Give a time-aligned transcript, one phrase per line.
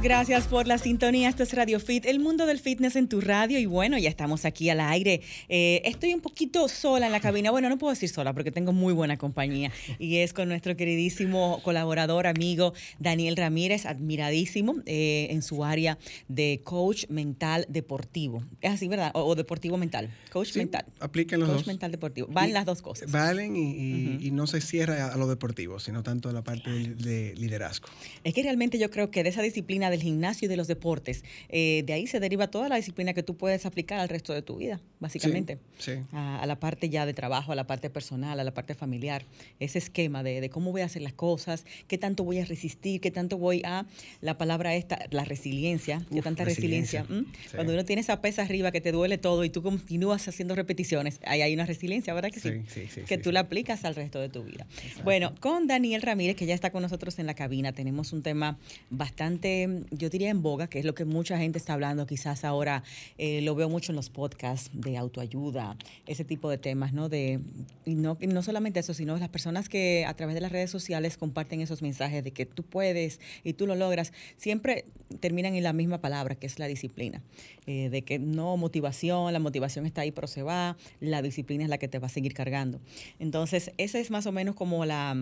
[0.00, 1.28] Gracias por la sintonía.
[1.28, 3.58] Esto es Radio Fit, el mundo del fitness en tu radio.
[3.58, 5.22] Y bueno, ya estamos aquí al aire.
[5.48, 7.50] Eh, estoy un poquito sola en la cabina.
[7.50, 9.72] Bueno, no puedo decir sola porque tengo muy buena compañía.
[9.98, 16.60] Y es con nuestro queridísimo colaborador, amigo Daniel Ramírez, admiradísimo eh, en su área de
[16.62, 18.44] coach mental deportivo.
[18.60, 19.10] Es así, ¿verdad?
[19.14, 20.10] O, o deportivo mental.
[20.30, 20.86] Coach Sí, mental.
[21.00, 21.66] apliquen los coach dos.
[21.66, 22.28] mental deportivo.
[22.46, 23.10] Y- las dos cosas.
[23.10, 26.70] Valen y, y- y no se cierra a lo deportivo, sino tanto a la parte
[26.70, 27.88] de, de liderazgo.
[28.22, 31.24] Es que realmente yo creo que de esa disciplina del gimnasio y de los deportes,
[31.48, 34.42] eh, de ahí se deriva toda la disciplina que tú puedes aplicar al resto de
[34.42, 35.58] tu vida, básicamente.
[35.78, 36.00] Sí, sí.
[36.12, 39.24] A, a la parte ya de trabajo, a la parte personal, a la parte familiar.
[39.60, 43.00] Ese esquema de, de cómo voy a hacer las cosas, qué tanto voy a resistir,
[43.00, 43.86] qué tanto voy a,
[44.20, 47.02] la palabra esta, la resiliencia, qué Uf, tanta resiliencia.
[47.02, 47.30] resiliencia.
[47.32, 47.48] ¿m?
[47.48, 47.56] Sí.
[47.56, 51.20] Cuando uno tiene esa pesa arriba que te duele todo y tú continúas haciendo repeticiones,
[51.24, 52.50] ahí hay una resiliencia, ¿verdad que sí?
[52.50, 54.66] Sí, sí, sí, que tú la aplicas al resto de tu vida.
[55.04, 58.58] Bueno, con Daniel Ramírez, que ya está con nosotros en la cabina, tenemos un tema
[58.90, 62.82] bastante, yo diría en boga, que es lo que mucha gente está hablando, quizás ahora
[63.16, 65.76] eh, lo veo mucho en los podcasts de autoayuda,
[66.06, 67.08] ese tipo de temas, ¿no?
[67.08, 67.40] De,
[67.84, 71.16] y no, no solamente eso, sino las personas que a través de las redes sociales
[71.16, 74.84] comparten esos mensajes de que tú puedes y tú lo logras, siempre
[75.20, 77.22] terminan en la misma palabra, que es la disciplina.
[77.66, 81.70] Eh, de que no motivación, la motivación está ahí, pero se va, la disciplina es
[81.70, 82.80] la que te va a seguir cargando.
[83.18, 85.16] Entonces, esa es más o menos como la...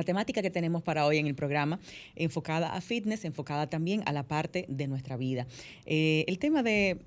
[0.00, 1.78] La temática que tenemos para hoy en el programa,
[2.16, 5.46] enfocada a fitness, enfocada también a la parte de nuestra vida.
[5.84, 7.02] Eh, el tema de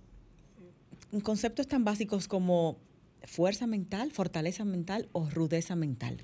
[1.23, 2.77] conceptos tan básicos como
[3.23, 6.17] fuerza mental, fortaleza mental o rudeza mental.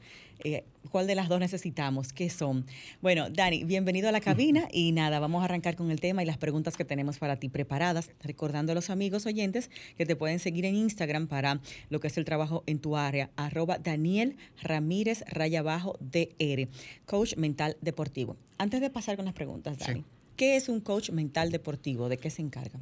[0.44, 2.14] Eh, ¿Cuál de las dos necesitamos?
[2.14, 2.66] ¿Qué son?
[3.02, 6.26] Bueno, Dani, bienvenido a la cabina y nada, vamos a arrancar con el tema y
[6.26, 10.40] las preguntas que tenemos para ti preparadas, recordando a los amigos oyentes que te pueden
[10.40, 15.24] seguir en Instagram para lo que es el trabajo en tu área, arroba Daniel Ramírez
[15.28, 16.70] raya abajo DR,
[17.06, 18.38] coach mental deportivo.
[18.58, 19.86] Antes de pasar con las preguntas, Sí.
[19.86, 20.06] Dani,
[20.38, 22.08] ¿qué es un coach mental deportivo?
[22.10, 22.80] ¿De qué se encarga?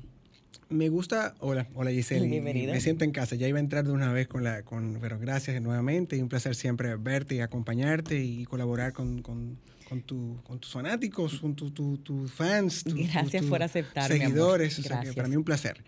[0.69, 2.73] Me gusta, hola, hola Giselle, Bienvenido.
[2.73, 5.17] me siento en casa, ya iba a entrar de una vez con la, con, pero
[5.17, 9.57] gracias nuevamente y un placer siempre verte y acompañarte y colaborar con, con,
[9.87, 13.63] con, tu, con tus fanáticos, con tu- tu- tus fans, tu- tu- Gracias tus por
[13.63, 15.83] aceptar, seguidores, o sea que para mí un placer.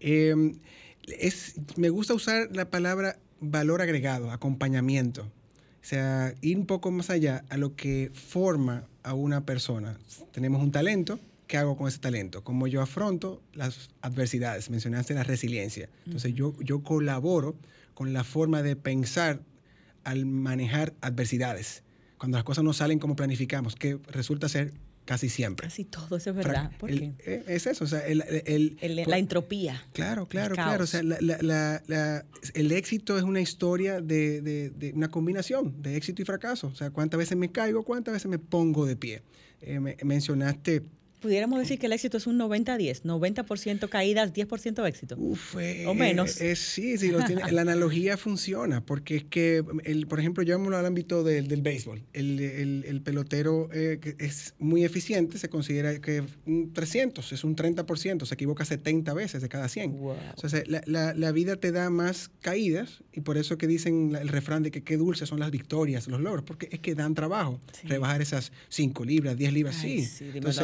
[0.00, 0.54] Eh,
[1.18, 5.22] es, me gusta usar la palabra valor agregado, acompañamiento.
[5.24, 9.98] O sea, ir un poco más allá a lo que forma a una persona.
[10.32, 11.20] Tenemos un talento,
[11.54, 12.42] ¿qué hago con ese talento?
[12.42, 14.70] ¿Cómo yo afronto las adversidades?
[14.70, 15.88] Mencionaste la resiliencia.
[16.04, 17.54] Entonces yo, yo colaboro
[17.94, 19.38] con la forma de pensar
[20.02, 21.84] al manejar adversidades.
[22.18, 24.72] Cuando las cosas no salen como planificamos, que resulta ser
[25.04, 25.68] casi siempre.
[25.68, 26.72] Casi todo eso es verdad.
[26.76, 27.12] ¿Por qué?
[27.20, 29.80] eh, Es eso, o sea, el, el- El- por- la entropía.
[29.92, 30.82] Claro, claro, claro.
[30.82, 35.80] O sea, la- la- la- el éxito es una historia de, de- de una combinación
[35.80, 36.66] de éxito y fracaso.
[36.66, 39.22] O sea, cuántas veces me caigo, cuántas veces me pongo de pie.
[39.60, 40.82] Eh, me- mencionaste
[41.24, 45.16] Pudiéramos decir que el éxito es un 90-10, 90% caídas, 10% éxito.
[45.18, 46.38] Uf, eh, O menos.
[46.42, 50.76] eh, sí, sí, lo tiene- la analogía funciona, porque es que, el, por ejemplo, llevámoslo
[50.76, 52.02] al ámbito del- del béisbol.
[52.12, 57.42] El, el- el pelotero eh, que es muy eficiente, se considera que un 300, es
[57.42, 59.92] un 30%, se equivoca 70 veces de cada 100.
[59.98, 60.16] Wow.
[60.42, 64.14] O sea, la, la- la vida te da más caídas, y por eso que dicen
[64.20, 67.14] el refrán de que qué dulces son las victorias, los logros, porque es que dan
[67.14, 67.62] trabajo.
[67.80, 67.86] Sí.
[67.88, 70.04] Rebajar esas 5 libras, 10 libras, Ay, sí.
[70.04, 70.58] sí, entonces.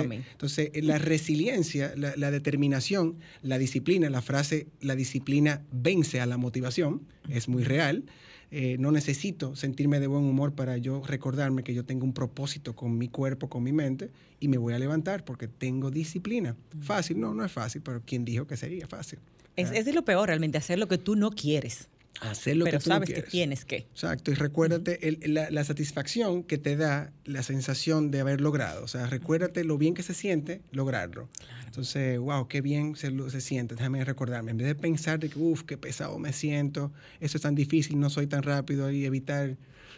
[0.50, 6.26] Entonces, eh, la resiliencia, la, la determinación, la disciplina, la frase, la disciplina vence a
[6.26, 8.04] la motivación, es muy real.
[8.52, 12.74] Eh, no necesito sentirme de buen humor para yo recordarme que yo tengo un propósito
[12.74, 14.10] con mi cuerpo, con mi mente,
[14.40, 16.56] y me voy a levantar porque tengo disciplina.
[16.80, 19.20] Fácil, no, no es fácil, pero ¿quién dijo que sería fácil?
[19.54, 21.88] Es, es de lo peor realmente, hacer lo que tú no quieres.
[22.20, 23.30] Hacer lo pero que tú sabes que quieres.
[23.30, 23.76] tienes que.
[23.76, 28.84] Exacto, y recuérdate el- la, la satisfacción que te da la sensación de haber logrado.
[28.84, 31.28] O sea, recuérdate lo bien que se siente lograrlo.
[31.66, 33.74] Entonces, wow, qué bien se, se siente.
[33.74, 34.50] Déjame recordarme.
[34.50, 37.98] En vez de pensar de que, uff, qué pesado me siento, eso es tan difícil,
[37.98, 39.56] no soy tan rápido y evitar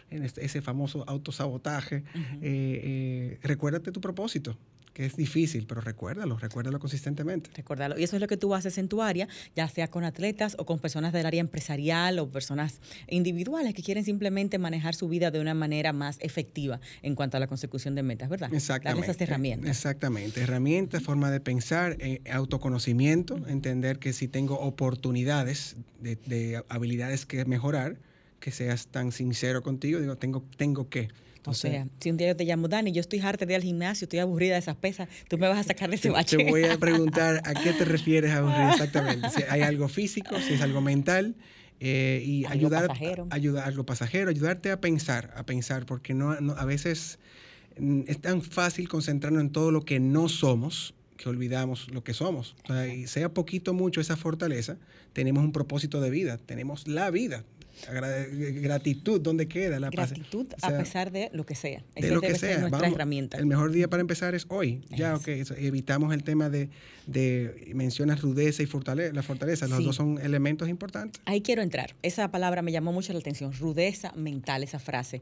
[0.09, 2.03] este- ese famoso autosabotaje,
[2.41, 4.57] eh, eh, recuérdate tu propósito.
[4.93, 7.49] Que es difícil, pero recuérdalo, recuérdalo consistentemente.
[7.55, 7.99] Recordarlo.
[7.99, 10.65] Y eso es lo que tú haces en tu área, ya sea con atletas o
[10.65, 15.39] con personas del área empresarial o personas individuales que quieren simplemente manejar su vida de
[15.39, 18.53] una manera más efectiva en cuanto a la consecución de metas, ¿verdad?
[18.53, 19.01] Exactamente.
[19.01, 19.69] Darles esas herramientas.
[19.69, 20.41] Exactamente.
[20.41, 27.43] Herramientas, forma de pensar, eh, autoconocimiento, entender que si tengo oportunidades de, de habilidades que
[27.45, 27.97] mejorar,
[28.43, 31.07] que seas tan sincero contigo, digo, tengo, tengo que.
[31.45, 33.63] O sea, si un día yo te llamo, Dani, yo estoy harta de ir al
[33.63, 36.37] gimnasio, estoy aburrida de esas pesas, tú me vas a sacar de ese bache.
[36.37, 39.29] te voy a preguntar a qué te refieres aburrida exactamente.
[39.29, 41.35] Si hay algo físico, si es algo mental.
[41.79, 43.27] eh, y Algo ayudar, pasajero.
[43.29, 47.19] ayudar algo pasajero, ayudarte a pensar, a pensar, porque no, no- a veces
[47.77, 52.13] mm, es tan fácil concentrarnos en todo lo que no somos que olvidamos lo que
[52.13, 52.55] somos.
[52.63, 54.77] O sea, y sea poquito o mucho esa fortaleza,
[55.13, 57.43] tenemos un propósito de vida, tenemos la vida.
[57.89, 59.79] Agra- gratitud, ¿dónde queda?
[59.79, 60.11] La paz?
[60.11, 61.83] Gratitud O sea, a pesar de lo que sea.
[61.95, 62.59] de lo que debe ser sea.
[62.59, 63.37] nuestra Vamos, herramienta.
[63.37, 64.81] El mejor día para empezar es hoy.
[64.89, 65.21] Ya, Eso.
[65.53, 65.57] ok.
[65.59, 66.69] evitamos el tema de,
[67.07, 69.13] de mencionas rudeza y fortaleza.
[69.13, 69.85] La fortaleza, los Sí.
[69.85, 71.21] dos son elementos importantes.
[71.25, 71.95] Ahí quiero entrar.
[72.03, 73.51] Esa palabra me llamó mucho la atención.
[73.53, 75.21] Rudeza mental, esa frase.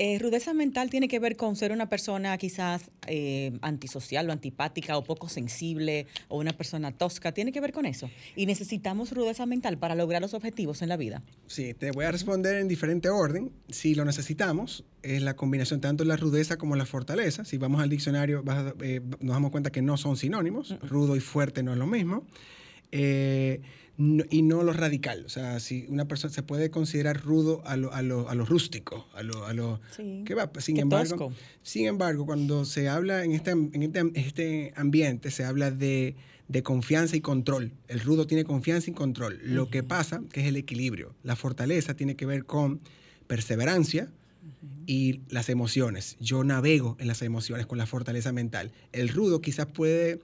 [0.00, 4.96] Eh, rudeza mental tiene que ver con ser una persona quizás eh, antisocial o antipática
[4.96, 7.32] o poco sensible o una persona tosca.
[7.32, 8.08] Tiene que ver con eso.
[8.36, 11.24] Y necesitamos rudeza mental para lograr los objetivos en la vida.
[11.48, 13.50] Sí, te voy a responder en diferente orden.
[13.70, 17.44] Si lo necesitamos, es la combinación tanto la rudeza como la fortaleza.
[17.44, 20.78] Si vamos al diccionario, vas eh, nos damos cuenta que no son sinónimos.
[20.80, 22.24] Rudo y fuerte no es lo mismo.
[22.92, 23.62] Eh,
[23.96, 25.24] no- y no lo radical.
[25.26, 28.44] O sea, si una persona se puede considerar rudo a lo, a lo, a lo
[28.44, 30.22] rústico, a lo, a lo Sí.
[30.24, 30.52] ¿qué va?
[30.60, 31.32] Sin Qué embargo, tosco.
[31.64, 36.14] sin embargo, cuando se habla en este, en este, este ambiente, se habla de,
[36.48, 37.72] de confianza y control.
[37.88, 39.38] El rudo tiene confianza y control.
[39.44, 41.14] Lo que pasa que es el equilibrio.
[41.22, 42.80] La fortaleza tiene que ver con
[43.26, 44.10] perseverancia
[44.86, 46.16] y las emociones.
[46.20, 48.72] Yo navego en las emociones con la fortaleza mental.
[48.92, 50.20] El rudo quizás puede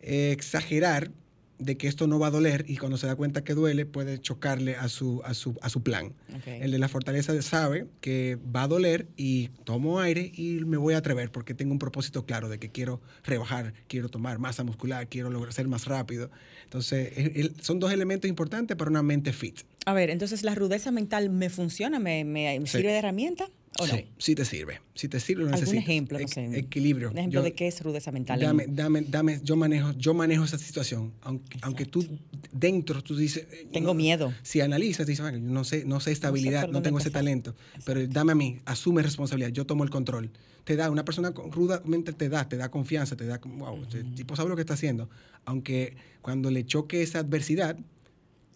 [0.00, 1.10] eh, exagerar
[1.58, 4.20] de que esto no va a doler y cuando se da cuenta que duele puede
[4.20, 6.12] chocarle a su, a su, a su plan.
[6.46, 10.94] El de la fortaleza sabe que va a doler y tomo aire y me voy
[10.94, 15.08] a atrever porque tengo un propósito claro de que quiero rebajar, quiero tomar masa muscular,
[15.08, 16.30] quiero lograr ser más rápido.
[16.64, 19.60] Entonces, el- son dos elementos importantes para una mente fit.
[19.86, 22.78] A ver, entonces la rudeza mental me funciona, me, me- me Sí.
[22.78, 23.94] sirve de herramienta o no?
[23.94, 24.80] Sí, sí te sirve.
[24.94, 25.84] Si te sirve, lo ¿Algún necesitas.
[25.84, 26.18] ejemplo?
[26.18, 26.58] No sé.
[26.58, 27.10] Equilibrio.
[27.10, 28.40] Un ejemplo Yo- de qué es rudeza mental.
[28.40, 31.12] Dame, dame, dame, yo manejo, yo manejo esa situación.
[31.22, 32.06] Aunque, aunque tú
[32.52, 33.46] dentro tú dices.
[33.52, 34.32] eh, Tengo miedo.
[34.42, 37.08] Si analizas, dices, "Bueno, yo no sé, no sé esta habilidad, por no, tengo ese
[37.08, 37.20] empezar".
[37.22, 37.54] talento.
[37.84, 40.30] Pero dame a mí, asume responsabilidad, yo tomo el control.
[40.64, 44.36] Te da, una persona rudamente te da, te da confianza, te da, wow, este tipo
[44.36, 45.08] sabe lo que está haciendo.
[45.46, 47.78] Aunque cuando le choque esa adversidad,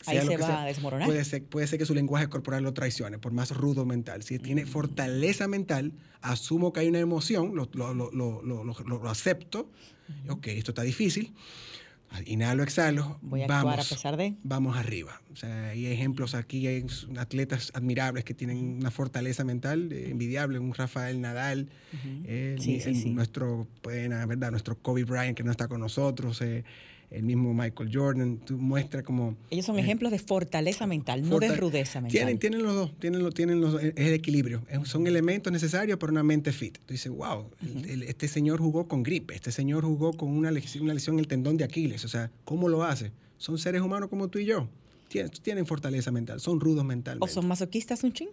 [0.07, 1.07] Ahí se va sea, a desmoronar.
[1.07, 4.23] Puede ser, puede ser que su lenguaje corporal lo traicione, por más rudo mental.
[4.23, 4.43] Si Mm.
[4.43, 9.71] tiene fortaleza mental, asumo que hay una emoción, lo, lo, lo, lo, acepto.
[10.29, 11.33] Ok, esto está difícil.
[12.27, 13.19] Inhalo, exhalo.
[13.23, 14.35] Voy a vamos, actuar a pesar de.
[14.43, 15.23] Vamos arriba.
[15.33, 16.85] O sea, hay ejemplos aquí, hay
[17.17, 21.71] atletas admirables que tienen una fortaleza mental eh, envidiable, un Rafael Nadal,
[22.27, 23.11] el- Sí, sí, el- sí.
[23.11, 26.65] nuestro, la verdad, nuestro Kobe Bryant que no está con nosotros, eh,
[27.13, 31.39] el mismo Michael Jordan, tú muestra como Ellos son eh, ejemplos de fortaleza mental, no
[31.39, 32.11] de rudeza mental.
[32.13, 34.63] Tienen, tienen los dos, tienen, lo- tienen los, es el equilibrio.
[34.85, 36.79] Son elementos necesarios para una mente fit.
[36.87, 40.51] Tú dices, wow, el- el- este señor jugó con gripe, este señor jugó con una
[40.51, 42.05] lesión, una lesión en el tendón de Aquiles.
[42.05, 43.13] O sea, ¿cómo lo hace?
[43.39, 44.69] Son seres humanos como tú y yo.
[45.09, 47.25] Tienen, tienen fortaleza mental, son rudos mentalmente.
[47.25, 48.29] ¿O son masoquistas un chin?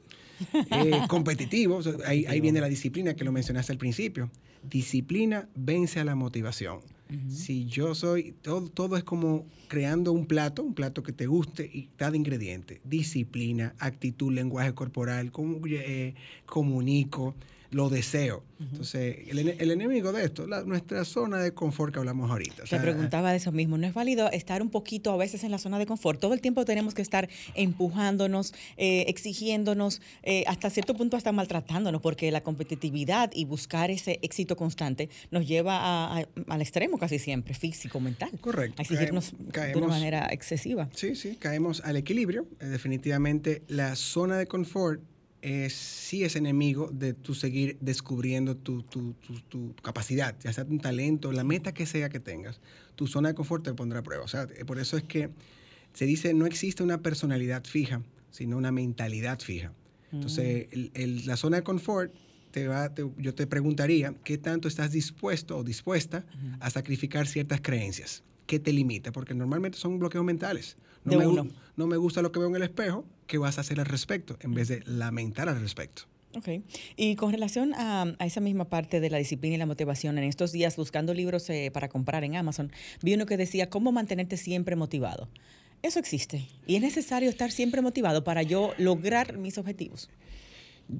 [0.71, 1.89] Eh, competitivos.
[2.05, 4.31] Ahí, ahí viene la disciplina que lo mencionaste al principio.
[4.63, 6.79] Disciplina vence a la motivación.
[7.27, 11.67] Si yo soy, todo, todo es como creando un plato, un plato que te guste
[11.71, 12.81] y cada ingrediente.
[12.83, 16.13] Disciplina, actitud, lenguaje corporal, cómo, eh,
[16.45, 17.35] comunico,
[17.71, 18.43] lo deseo.
[18.59, 22.63] Entonces, el, ene- el enemigo de esto, la- nuestra zona de confort que hablamos ahorita.
[22.63, 23.77] O Te preguntaba de eso mismo.
[23.77, 26.19] ¿No es válido estar un poquito a veces en la zona de confort?
[26.19, 32.01] Todo el tiempo tenemos que estar empujándonos, eh, exigiéndonos, eh, hasta cierto punto hasta maltratándonos,
[32.01, 37.19] porque la competitividad y buscar ese éxito constante nos lleva a- a- al extremo casi
[37.19, 38.31] siempre, físico, mental.
[38.41, 38.75] Correcto.
[38.79, 40.89] A exigirnos Caemos- de una manera excesiva.
[40.95, 42.45] Sí, sí, caemos al equilibrio.
[42.59, 45.01] Eh, definitivamente la zona de confort
[45.41, 50.65] es, sí es enemigo de tu seguir descubriendo tu, tu- tu- tu capacidad, ya sea
[50.65, 52.59] un talento, la meta que sea que tengas.
[52.95, 54.23] Tu zona de confort te pondrá a prueba.
[54.23, 55.29] O sea, eh, por eso es que
[55.93, 59.73] se dice no existe una personalidad fija, sino una mentalidad fija.
[60.11, 62.13] Entonces, el- el- la zona de confort,
[62.51, 66.25] te va, te- yo te preguntaría, ¿qué tanto estás dispuesto o dispuesta
[66.59, 68.23] a sacrificar ciertas creencias?
[68.47, 69.11] ¿Qué te limita?
[69.11, 70.75] Porque normalmente son bloqueos mentales.
[71.03, 71.47] No, De me, uno.
[71.77, 74.37] no me gusta lo que veo en el espejo, ¿qué vas a hacer al respecto?
[74.41, 76.01] En vez de lamentar al respecto.
[76.35, 76.49] Ok.
[76.97, 80.25] Y con relación a, a, esa misma parte de la disciplina y la motivación, en
[80.25, 82.71] estos días buscando libros eh, para comprar en Amazon,
[83.01, 85.29] vi uno que decía cómo mantenerte siempre motivado.
[85.81, 86.45] Eso existe.
[86.67, 90.09] Y es necesario estar siempre motivado para yo lograr mis objetivos.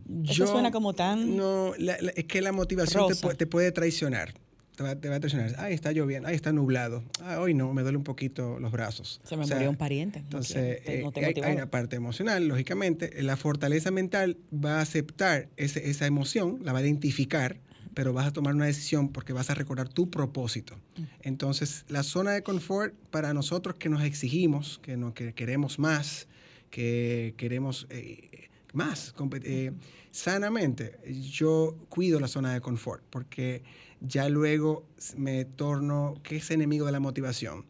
[0.07, 1.35] Yo, Eso suena como tan.
[1.35, 4.33] No, la, la, es que la motivación te, te, puede traicionar.
[4.79, 5.53] Te va, te va, a traicionar.
[5.57, 6.29] Ay, está lloviendo.
[6.29, 7.03] Ay, está nublado.
[7.21, 9.19] Ah, hoy no, me duele un poquito los brazos.
[9.25, 10.19] Se me o sea, murió un pariente.
[10.19, 13.21] Entonces, no, no eh, hay, hay, una parte emocional, lógicamente.
[13.21, 17.57] La fortaleza mental va a aceptar ese, esa emoción, la va a identificar,
[17.93, 20.79] pero vas a tomar una decisión porque vas a recordar tu propósito.
[21.23, 26.29] Entonces, la zona de confort para nosotros que nos exigimos, que, no, que queremos más,
[26.69, 28.38] que queremos eh,
[28.73, 29.71] más, eh,
[30.11, 30.99] sanamente,
[31.31, 33.63] yo cuido la zona de confort porque
[34.01, 34.85] ya luego
[35.17, 37.65] me torno, ¿qué es enemigo de la motivación?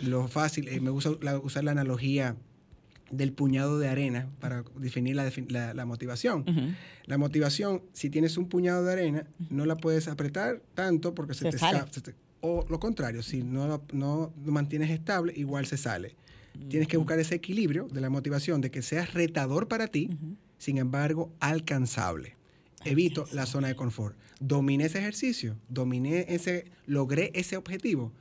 [0.00, 2.36] Lo fácil, eh, me gusta la, usar la analogía
[3.10, 6.40] del puñado de arena para definir la, la, la motivación.
[6.40, 6.76] Uh -huh.
[7.04, 11.40] La motivación, si tienes un puñado de arena, no la puedes apretar tanto porque se,
[11.40, 11.90] se te escapa.
[12.40, 16.16] O lo contrario, si no, no lo mantienes estable, igual se sale.
[16.54, 16.68] Uh -huh.
[16.68, 20.14] Tienes que buscar ese equilibrio de la motivación, de que sea retador para ti, uh
[20.14, 20.36] -huh.
[20.58, 22.36] sin embargo, alcanzable.
[22.84, 24.16] Evito la zona de confort.
[24.40, 28.12] Dominé ese ejercicio, dominé ese, logré ese objetivo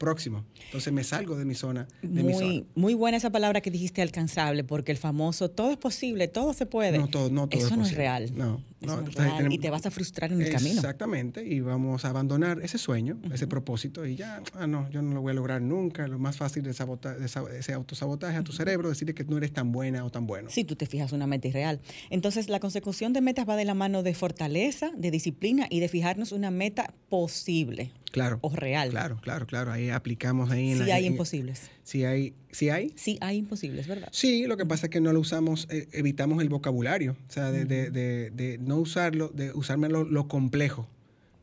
[0.00, 0.46] próximo.
[0.64, 1.86] Entonces me salgo de mi zona.
[2.02, 2.66] De muy, mi zona.
[2.74, 6.64] muy buena esa palabra que dijiste alcanzable, porque el famoso todo es posible, todo se
[6.66, 6.98] puede.
[6.98, 7.92] No, todo, no todo Eso es no posible.
[7.92, 8.32] es real.
[8.34, 9.36] No, Eso no, no es real.
[9.36, 10.74] Tenemos, y te vas a frustrar en el camino.
[10.76, 13.34] Exactamente, y vamos a abandonar ese sueño, uh -huh.
[13.34, 16.08] ese propósito, y ya, ah, no, yo no lo voy a lograr nunca.
[16.08, 20.04] Lo más fácil de ese autosabotaje a tu cerebro, decirle que no eres tan buena
[20.06, 20.48] o tan bueno.
[20.48, 21.80] Sí, tú te fijas una meta irreal.
[22.08, 25.88] Entonces, la consecución de metas va de la mano de fortaleza, de disciplina y de
[25.88, 27.92] fijarnos una meta posible.
[28.10, 28.38] Claro.
[28.42, 28.90] O real.
[28.90, 29.72] Claro, claro, claro.
[29.72, 30.66] Ahí aplicamos ahí.
[30.74, 31.70] Sí en la, hay en, imposibles.
[31.84, 32.34] Sí hay.
[32.50, 32.92] ¿Sí hay?
[32.96, 34.08] Sí hay imposibles, ¿verdad?
[34.12, 37.16] Sí, lo que pasa es que no lo usamos, eh, evitamos el vocabulario.
[37.28, 40.88] O sea, de, de, de, de no usarlo, de usarme lo, lo complejo.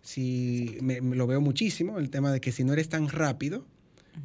[0.01, 3.65] Si me, me, lo veo muchísimo, el tema de que si no eres tan rápido,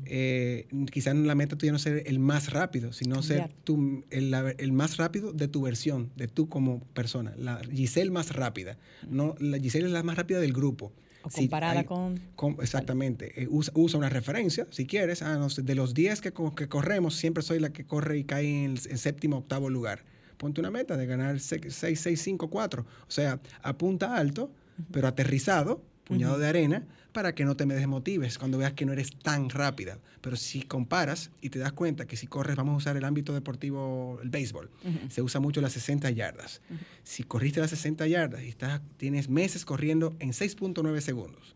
[0.06, 4.72] eh, quizás la meta tuya no ser el más rápido, sino ser tu, el, el,
[4.72, 7.34] más rápido de tu versión, de tú como persona.
[7.36, 8.78] La Giselle más rápida.
[9.08, 10.92] No, la Giselle es la más rápida del grupo.
[11.22, 13.42] O comparada si hay, con, con, Exactamente.
[13.42, 15.22] Eh, usa, usa, una referencia, si quieres.
[15.22, 18.64] Ah, no de los 10 que, que, corremos, siempre soy la que corre y cae
[18.64, 20.04] en, el, en séptimo, octavo lugar.
[20.36, 22.82] Ponte una meta de ganar 6, 6, 5, 4.
[22.82, 24.86] O sea, apunta alto, uh -huh.
[24.90, 26.40] pero aterrizado, puñado uh -huh.
[26.40, 29.98] de arena, para que no te me desmotives cuando veas que no eres tan rápida.
[30.20, 33.34] Pero si comparas y te das cuenta que si corres, vamos a usar el ámbito
[33.34, 35.10] deportivo, el béisbol, uh -huh.
[35.10, 36.60] se usa mucho las 60 yardas.
[36.70, 36.78] Uh -huh.
[37.04, 41.54] Si corriste las 60 yardas y estás, tienes meses corriendo en 6.9 segundos,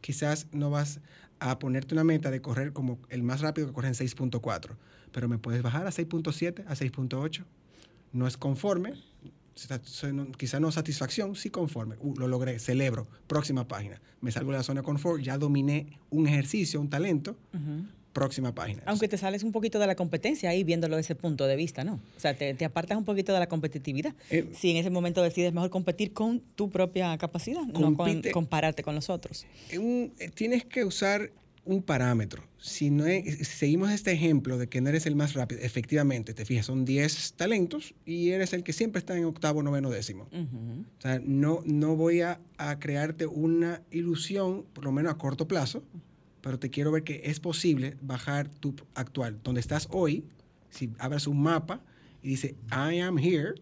[0.00, 1.00] quizás no vas
[1.40, 4.76] a ponerte una meta de correr como el más rápido que corre en 6.4,
[5.12, 7.44] pero me puedes bajar a 6.7, a 6.8.
[8.12, 8.94] No es conforme,
[10.36, 11.96] quizá no satisfacción, sí conforme.
[12.00, 13.06] Uh, lo logré, celebro.
[13.26, 14.00] Próxima página.
[14.20, 17.36] Me salgo de la zona de confort, ya dominé un ejercicio, un talento.
[17.52, 17.86] Uh -huh.
[18.12, 18.80] Próxima página.
[18.86, 21.82] Aunque te sales un poquito de la competencia ahí viéndolo desde ese punto de vista,
[21.82, 21.94] ¿no?
[22.16, 24.14] O sea, te, te apartas un poquito de la competitividad.
[24.30, 28.22] Eh, si en ese momento decides mejor competir con tu propia capacidad, compite, no con
[28.30, 29.46] compararte con los otros.
[29.76, 31.32] Un, eh, tienes que usar
[31.64, 32.42] un parámetro.
[32.58, 36.34] Si, no es, si seguimos este ejemplo de que no eres el más rápido, efectivamente,
[36.34, 40.28] te fijas, son 10 talentos y eres el que siempre está en octavo, noveno, décimo.
[40.32, 40.84] Uh -huh.
[40.98, 45.46] O sea, no, no voy a, a, crearte una ilusión, por lo menos a corto
[45.48, 45.82] plazo,
[46.40, 49.40] pero te quiero ver que es posible bajar tu actual.
[49.42, 50.24] Donde estás hoy,
[50.70, 51.82] si abres un mapa
[52.22, 53.54] y dice, I am here,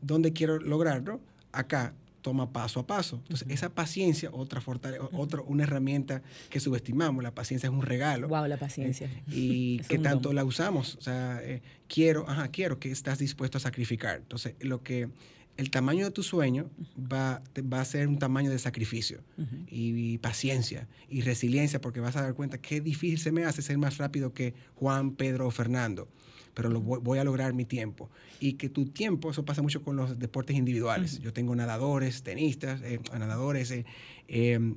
[0.00, 1.20] ¿dónde quiero lograrlo?
[1.52, 1.94] Acá,
[2.26, 3.18] toma paso a paso.
[3.22, 3.54] Entonces, uh -huh.
[3.54, 5.20] esa paciencia, otra fortaleza, uh -huh.
[5.20, 7.22] otra, una herramienta que subestimamos.
[7.22, 8.26] La paciencia es un regalo.
[8.26, 9.06] Wow, la paciencia.
[9.06, 10.34] Eh, y que tanto don.
[10.34, 10.96] la usamos.
[10.96, 14.16] O sea, eh, quiero, ajá, quiero que estás dispuesto a sacrificar.
[14.16, 15.08] Entonces, lo que
[15.56, 16.68] el tamaño de tu sueño
[16.98, 17.42] va,
[17.72, 19.66] va a ser un tamaño de sacrificio uh -huh.
[19.70, 23.62] y, y, paciencia y resiliencia, porque vas a dar cuenta qué difícil se me hace
[23.62, 26.08] ser más rápido que Juan, Pedro o Fernando
[26.56, 28.08] pero lo voy, voy, a lograr mi tiempo.
[28.40, 31.12] Y que tu tiempo, eso pasa mucho con los deportes individuales.
[31.12, 31.24] Uh -huh.
[31.24, 33.70] Yo tengo nadadores, tenistas, eh, nadadores.
[33.70, 33.84] Eh,
[34.28, 34.74] eh,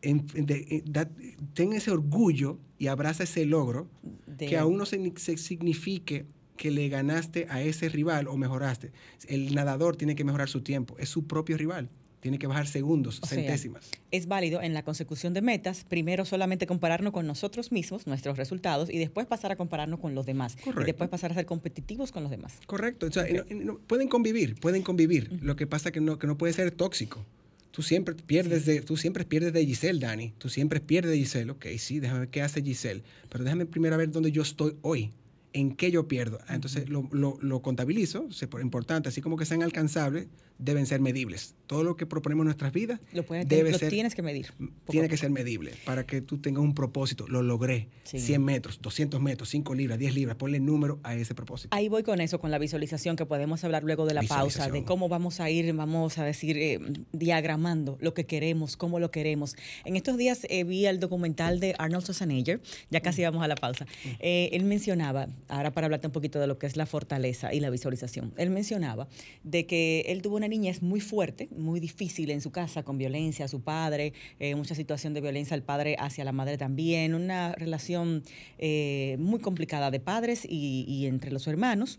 [0.00, 1.10] en, de, da,
[1.52, 3.88] ten ese orgullo y abraza ese logro
[4.26, 4.46] de...
[4.46, 6.24] que aún no se, se signifique
[6.56, 8.90] que le ganaste a ese rival o mejoraste.
[9.28, 11.90] El nadador tiene que mejorar su tiempo, es su propio rival
[12.22, 13.84] tiene que bajar segundos, o centésimas.
[13.84, 18.38] Sea, es válido en la consecución de metas, primero solamente compararnos con nosotros mismos, nuestros
[18.38, 20.54] resultados, y después pasar a compararnos con los demás.
[20.54, 20.82] Correcto.
[20.82, 22.60] Y después pasar a ser competitivos con los demás.
[22.66, 23.06] Correcto.
[23.06, 23.56] O sea, okay.
[23.56, 25.30] no, no, pueden convivir, pueden convivir.
[25.32, 25.42] Uh -huh.
[25.42, 27.26] Lo que pasa es que no, que no puede ser tóxico.
[27.72, 28.70] Tú siempre pierdes sí.
[28.70, 30.32] de, tú siempre pierdes de Giselle, Dani.
[30.38, 31.50] Tú siempre pierdes de Giselle.
[31.50, 33.02] Ok, sí, déjame ver qué hace Giselle.
[33.30, 35.10] Pero déjame primero ver dónde yo estoy hoy
[35.54, 36.38] en qué yo pierdo.
[36.48, 37.08] Entonces uh -huh.
[37.10, 40.28] lo, lo, lo, contabilizo, es importante, así como que sean alcanzables,
[40.62, 41.54] deben ser medibles.
[41.66, 44.52] Todo lo que proponemos en nuestras vidas Lo, puedes- debe lo ser, tienes que medir.
[44.90, 47.26] tiene que ser medible para que tú tengas un propósito.
[47.28, 47.88] Lo logré.
[48.04, 48.18] Sí.
[48.18, 50.36] 100 metros, 200 metros, 5 libras, 10 libras.
[50.36, 51.68] Ponle número a ese propósito.
[51.74, 54.84] Ahí voy con eso, con la visualización, que podemos hablar luego de la pausa, de
[54.84, 56.78] cómo vamos a ir, vamos a decir, eh,
[57.12, 59.56] diagramando lo que queremos, cómo lo queremos.
[59.84, 63.54] En estos días eh, vi el documental de Arnold Schwarzenegger, ya casi vamos a la
[63.54, 63.86] pausa.
[64.20, 67.60] Eh, él mencionaba, ahora para hablarte un poquito de lo que es la fortaleza y
[67.60, 69.08] la visualización, él mencionaba
[69.44, 73.46] de que él tuvo una niñez muy fuerte, muy difícil en su casa, con violencia
[73.46, 77.52] a su padre, eh, mucha situación de violencia al padre hacia la madre también, una
[77.56, 78.22] relación
[78.58, 81.98] eh, muy complicada de padres y, y entre los hermanos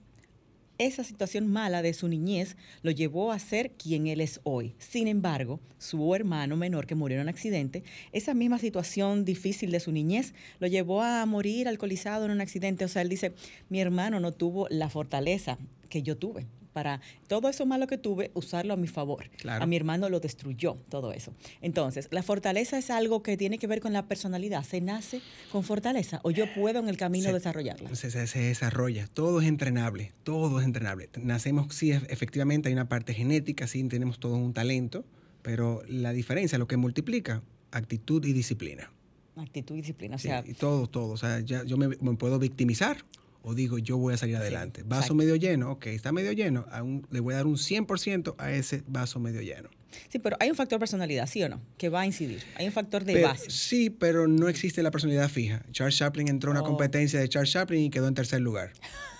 [0.77, 4.73] esa situación mala de su niñez lo llevó a ser quien él es hoy.
[4.79, 9.79] Sin embargo, su hermano menor que murió en un accidente, esa misma situación difícil de
[9.79, 12.85] su niñez lo llevó a morir alcoholizado en un accidente.
[12.85, 13.33] O sea, él dice,
[13.69, 15.57] mi hermano no tuvo la fortaleza
[15.89, 19.29] que yo tuve para todo eso malo que tuve, usarlo a mi favor.
[19.37, 19.63] Claro.
[19.63, 21.33] A mi hermano lo destruyó, todo eso.
[21.61, 24.63] Entonces, la fortaleza es algo que tiene que ver con la personalidad.
[24.63, 27.93] ¿Se nace con fortaleza o yo puedo en el camino Se- desarrollarla?
[27.95, 31.09] Se, se- se desarrolla, todo es entrenable, todo es entrenable.
[31.21, 35.05] Nacemos, sí, ef- efectivamente hay una parte genética, sí, tenemos todo un talento,
[35.43, 38.91] pero la diferencia, lo que multiplica, actitud y disciplina.
[39.35, 40.15] Actitud y disciplina.
[40.15, 41.11] O Sí, y todo, todo.
[41.13, 42.97] O sea, ya yo me, me puedo victimizar
[43.43, 44.81] o digo, yo voy a salir adelante.
[44.83, 48.51] vaso medio lleno, ok, está medio lleno, un- le voy a dar un 100% a
[48.51, 49.69] ese vaso medio lleno.
[50.09, 51.61] Sí, pero hay un factor personalidad, ¿sí o no?
[51.77, 52.41] Que va a incidir.
[52.55, 53.49] Hay un factor de Pero- base.
[53.51, 55.63] Sí, pero no existe la personalidad fija.
[55.71, 56.65] Charles Chaplin entró a una Oh.
[56.65, 58.71] competencia de Charles Chaplin y quedó en tercer lugar.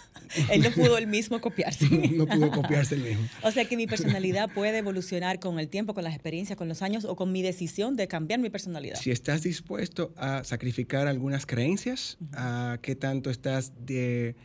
[0.50, 1.88] Él no pudo él mismo copiarse.
[1.90, 3.28] no pudo copiarse el mismo.
[3.42, 6.82] O sea que mi personalidad puede evolucionar con el tiempo, con las experiencias, con los
[6.82, 8.96] años o con mi decisión de cambiar mi personalidad.
[8.96, 14.36] Si estás dispuesto a sacrificar algunas creencias, a qué tanto estás de,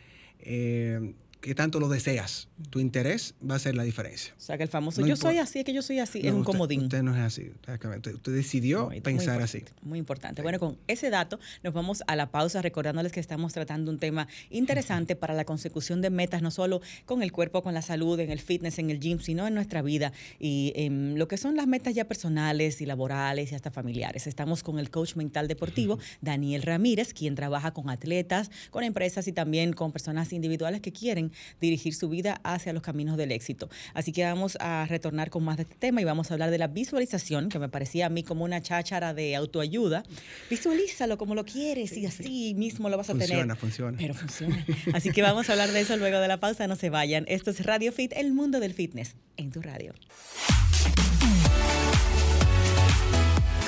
[0.41, 4.35] eh, qué tanto lo deseas, tu interés va a ser la diferencia.
[4.37, 5.31] O sea que el famoso No yo importa.
[5.31, 6.83] soy así, es que yo soy así, es un usted- comodín.
[6.83, 8.13] Usted no es así, exactamente.
[8.15, 9.63] Usted decidió Muy- muy pensar así.
[9.83, 10.43] Muy importante.
[10.43, 14.27] Bueno, con ese dato nos vamos a la pausa recordándoles que estamos tratando un tema
[14.51, 18.31] interesante para la consecución de metas, no solo con el cuerpo, con la salud, en
[18.31, 21.67] el fitness, en el gym, sino en nuestra vida y en lo que son las
[21.67, 24.27] metas ya personales y laborales y hasta familiares.
[24.27, 29.33] Estamos con el coach mental deportivo, Daniel Ramírez, quien trabaja con atletas, con empresas y
[29.33, 31.28] también con personas individuales que quieren
[31.61, 33.69] dirigir su vida hacia los caminos del éxito.
[33.95, 36.59] Así que vamos a retornar con más de este tema y vamos a hablar de
[36.59, 40.05] la visualización, que me parecía a mí como una cháchara de autoayuda.
[40.51, 43.57] Visualízalo como lo quieres y así mismo lo vas a Funciona, tener.
[43.57, 43.99] funciona.
[43.99, 44.65] Pero funciona.
[44.93, 46.67] Así que vamos a hablar de eso luego de la pausa.
[46.67, 47.25] No se vayan.
[47.29, 49.95] Esto es Radio Fit, el mundo del fitness, en tu radio.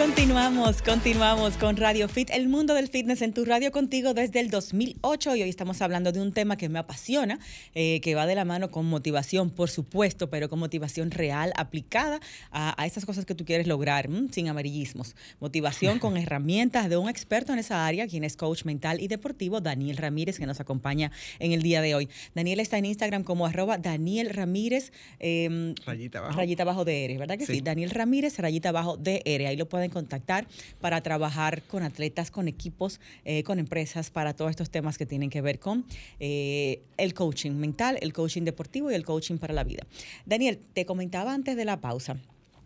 [0.00, 4.48] Continuamos, continuamos con Radio Fit, el mundo del fitness en tu radio contigo desde el
[4.48, 7.38] 2008 y hoy estamos hablando de un tema que me apasiona,
[7.74, 12.18] eh, que va de la mano con motivación, por supuesto, pero con motivación real aplicada
[12.50, 15.14] a, a esas cosas que tú quieres lograr, mm, sin amarillismos.
[15.38, 19.60] Motivación con herramientas de un experto en esa área, quien es coach mental y deportivo,
[19.60, 22.08] Daniel Ramírez, que nos acompaña en el día de hoy.
[22.34, 24.92] Daniel está en Instagram como arroba Daniel Ramírez.
[25.18, 26.38] em, Rayita abajo.
[26.38, 27.56] Rayita abajo DR, ¿verdad que sí?
[27.56, 27.60] Sí.
[27.60, 29.46] Daniel Ramírez, rayita abajo DR.
[29.46, 30.46] Ahí lo pueden contactar
[30.80, 35.28] para trabajar con atletas, con equipos, eh, con empresas, para todos estos temas que tienen
[35.30, 35.84] que ver con
[36.18, 39.82] eh, el coaching mental, el coaching deportivo y el coaching para la vida.
[40.26, 42.16] Daniel, te comentaba antes de la pausa.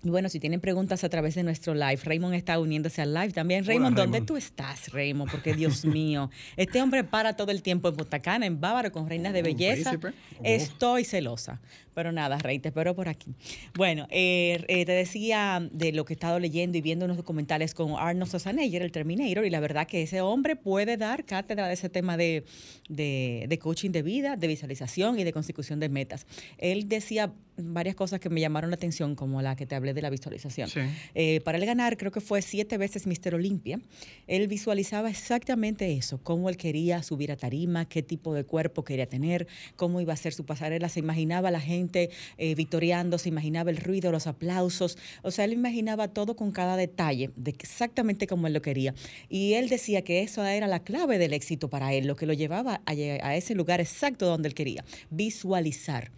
[0.06, 3.32] Y bueno, si tienen preguntas a través de nuestro live, Raymond está uniéndose al live
[3.32, 3.60] también.
[3.62, 4.26] Hola, Raymond, ¿dónde Raymond.
[4.28, 5.30] tú estás, Raymond?
[5.30, 9.08] Porque Dios mío, este hombre para todo el tiempo en Punta Cana, en Bávaro, con
[9.08, 9.98] reinas de Oh, belleza.
[10.02, 10.10] Oh.
[10.42, 11.58] Estoy celosa.
[11.94, 13.34] Pero nada, Rey, te espero por aquí.
[13.74, 17.72] Bueno, eh, eh, te decía de lo que he estado leyendo y viendo unos documentales
[17.74, 21.74] con Arnold Schwarzenegger, el Terminator, y la verdad que ese hombre puede dar cátedra de
[21.74, 22.44] ese tema de,
[22.88, 26.26] de- de coaching de vida, de visualización y de consecución de metas.
[26.58, 30.02] Él decía varias cosas que me llamaron la atención, como la que te hablé de
[30.02, 30.68] la visualización.
[30.68, 30.80] Sí.
[31.14, 33.78] Eh, para él ganar, creo que fue siete veces Mister Olimpia,
[34.26, 39.06] él visualizaba exactamente eso, cómo él quería subir a tarima, qué tipo de cuerpo quería
[39.06, 43.28] tener, cómo iba a ser su pasarela, se imaginaba a la gente eh, victoriando, se
[43.28, 48.26] imaginaba el ruido, los aplausos, o sea, él imaginaba todo con cada detalle, de exactamente
[48.26, 48.94] como él lo quería.
[49.28, 52.32] Y él decía que eso era la clave del éxito para él, lo que lo
[52.32, 56.10] llevaba a, lle- a ese lugar exacto donde él quería, visualizar.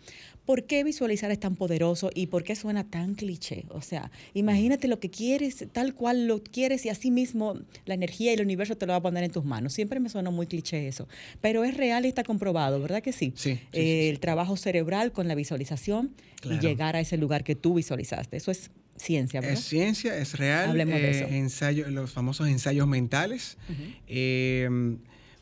[0.46, 3.64] ¿Por qué visualizar es tan poderoso y por qué suena tan cliché?
[3.70, 8.30] O sea, imagínate lo que quieres, tal cual lo quieres y así mismo la energía
[8.30, 9.72] y el universo te lo va a poner en tus manos.
[9.74, 11.08] Siempre me suena muy cliché eso,
[11.40, 13.32] pero es real y está comprobado, ¿verdad que sí?
[13.36, 14.08] Sí, Eh, sí.
[14.08, 16.56] El trabajo cerebral con la visualización Claro.
[16.56, 18.36] y llegar a ese lugar que tú visualizaste.
[18.36, 19.58] Eso es ciencia, ¿verdad?
[19.58, 20.70] Es ciencia, es real.
[20.70, 21.26] Hablemos de eh, eso.
[21.26, 23.58] ensayo- los famosos ensayos mentales.
[24.06, 24.68] Eh,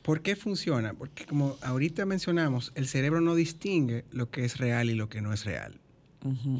[0.04, 0.92] ¿Por qué funciona?
[0.92, 5.20] Porque como ahorita mencionamos, el cerebro no distingue lo que es real y lo que
[5.22, 5.80] no es real.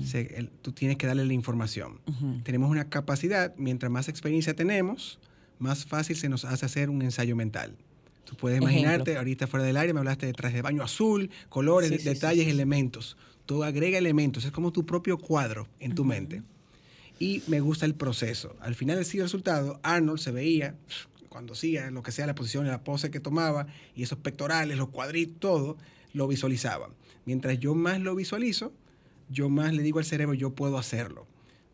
[0.05, 2.01] Se- el- tú tienes que darle la información.
[2.43, 5.19] Tenemos una capacidad, mientras más experiencia tenemos,
[5.59, 7.77] más fácil se nos hace hacer un ensayo mental.
[8.25, 8.73] Tú puedes Ejemplo.
[8.79, 12.03] imaginarte, ahorita fuera del área me hablaste de traje de baño azul, colores, Sí, sí,
[12.03, 13.17] sí, detalles, sí, elementos.
[13.47, 16.43] Tú agrega elementos, es como tu propio cuadro en tu mente.
[17.19, 18.57] Y me gusta el proceso.
[18.61, 20.75] Al final del resultado, Arnold se veía,
[21.35, 23.67] cuando hacía lo que sea la posición, la pose que tomaba,
[23.97, 25.77] y esos pectorales, los cuadritos, todo,
[26.13, 26.91] lo visualizaba.
[27.27, 28.73] Mientras yo más lo visualizo,
[29.31, 31.27] yo más le digo al cerebro, yo puedo hacerlo.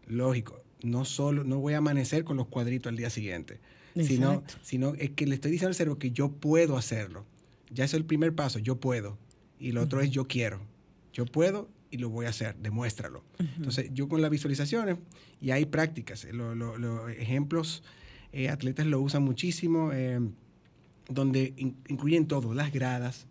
[0.07, 3.61] Lógico, no solo, no voy a amanecer con los cuadritos al día siguiente,
[3.95, 4.55] sino, Exacto.
[4.63, 7.27] sino es que le estoy diciendo al cerebro que yo puedo hacerlo.
[7.71, 9.19] Ya es el primer paso, yo puedo.
[9.59, 10.63] Y lo otro es yo quiero.
[11.13, 13.23] Yo puedo y lo voy a hacer, demuéstralo.
[13.59, 14.97] Entonces, yo con las visualizaciones,
[15.39, 17.83] y hay prácticas, lo- lo- los ejemplos,
[18.33, 20.21] eh, atletas lo usan muchísimo, eh,
[21.09, 23.27] donde in- incluyen todo, las gradas,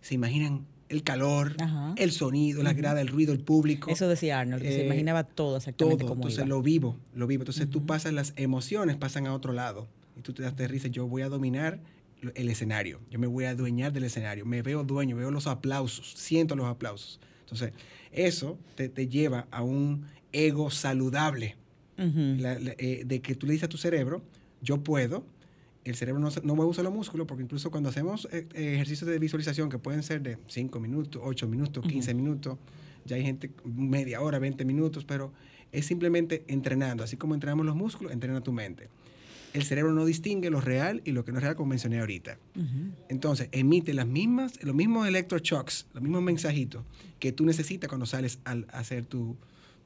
[0.00, 1.94] se imaginan el calor, Ajá.
[1.96, 3.90] el sonido, las gradas, el ruido, el público.
[3.90, 6.14] Eso decía Arnold, que se Eh, imaginaba todo exactamente todo.
[6.14, 6.46] Entonces iba.
[6.48, 7.42] lo vivo, lo vivo.
[7.42, 9.88] Entonces tú pasas las emociones, pasan a otro lado.
[10.16, 11.80] Y tú te das de risa, yo voy a dominar
[12.34, 13.00] el escenario.
[13.10, 14.44] Yo me voy a adueñar del escenario.
[14.46, 17.18] Me veo dueño, veo los aplausos, siento los aplausos.
[17.40, 17.72] Entonces,
[18.12, 21.56] eso te, te lleva a un ego saludable.
[21.98, 22.36] Ujú.
[22.42, 24.22] La- la- eh, de que tú le dices a tu cerebro,
[24.62, 25.24] yo puedo.
[25.84, 29.18] El cerebro no, no usa los músculos porque incluso cuando hacemos eh, eh, ejercicios de
[29.18, 32.56] visualización que pueden ser de 5 minutos, 8 minutos, 15 minutos,
[33.04, 35.32] ya hay gente media hora, 20 minutos, pero
[35.72, 37.04] es simplemente entrenando.
[37.04, 38.88] Así como entrenamos los músculos, entrena tu mente.
[39.52, 42.38] El cerebro no distingue lo real y lo que no es real, como mencioné ahorita.
[43.08, 46.82] Entonces, emite las mismas, los mismos electroshocks, los mismos mensajitos
[47.20, 49.36] que tú necesitas cuando sales al hacer tu,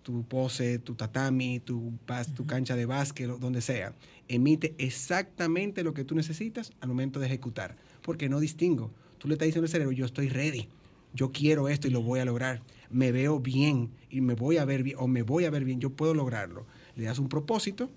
[0.09, 3.93] tu pose, tu tatami, tu, bas- tu cancha de básquet, donde sea.
[4.27, 7.77] Emite exactamente lo que tú necesitas al momento de ejecutar.
[8.01, 8.91] Porque no distingo.
[9.19, 10.67] Tú le estás diciendo al cerebro, yo estoy ready.
[11.13, 12.63] Yo quiero esto y lo voy a lograr.
[12.89, 15.79] Me veo bien y me voy a ver bien, o me voy a ver bien,
[15.79, 16.65] yo puedo lograrlo.
[16.97, 17.91] Le das un propósito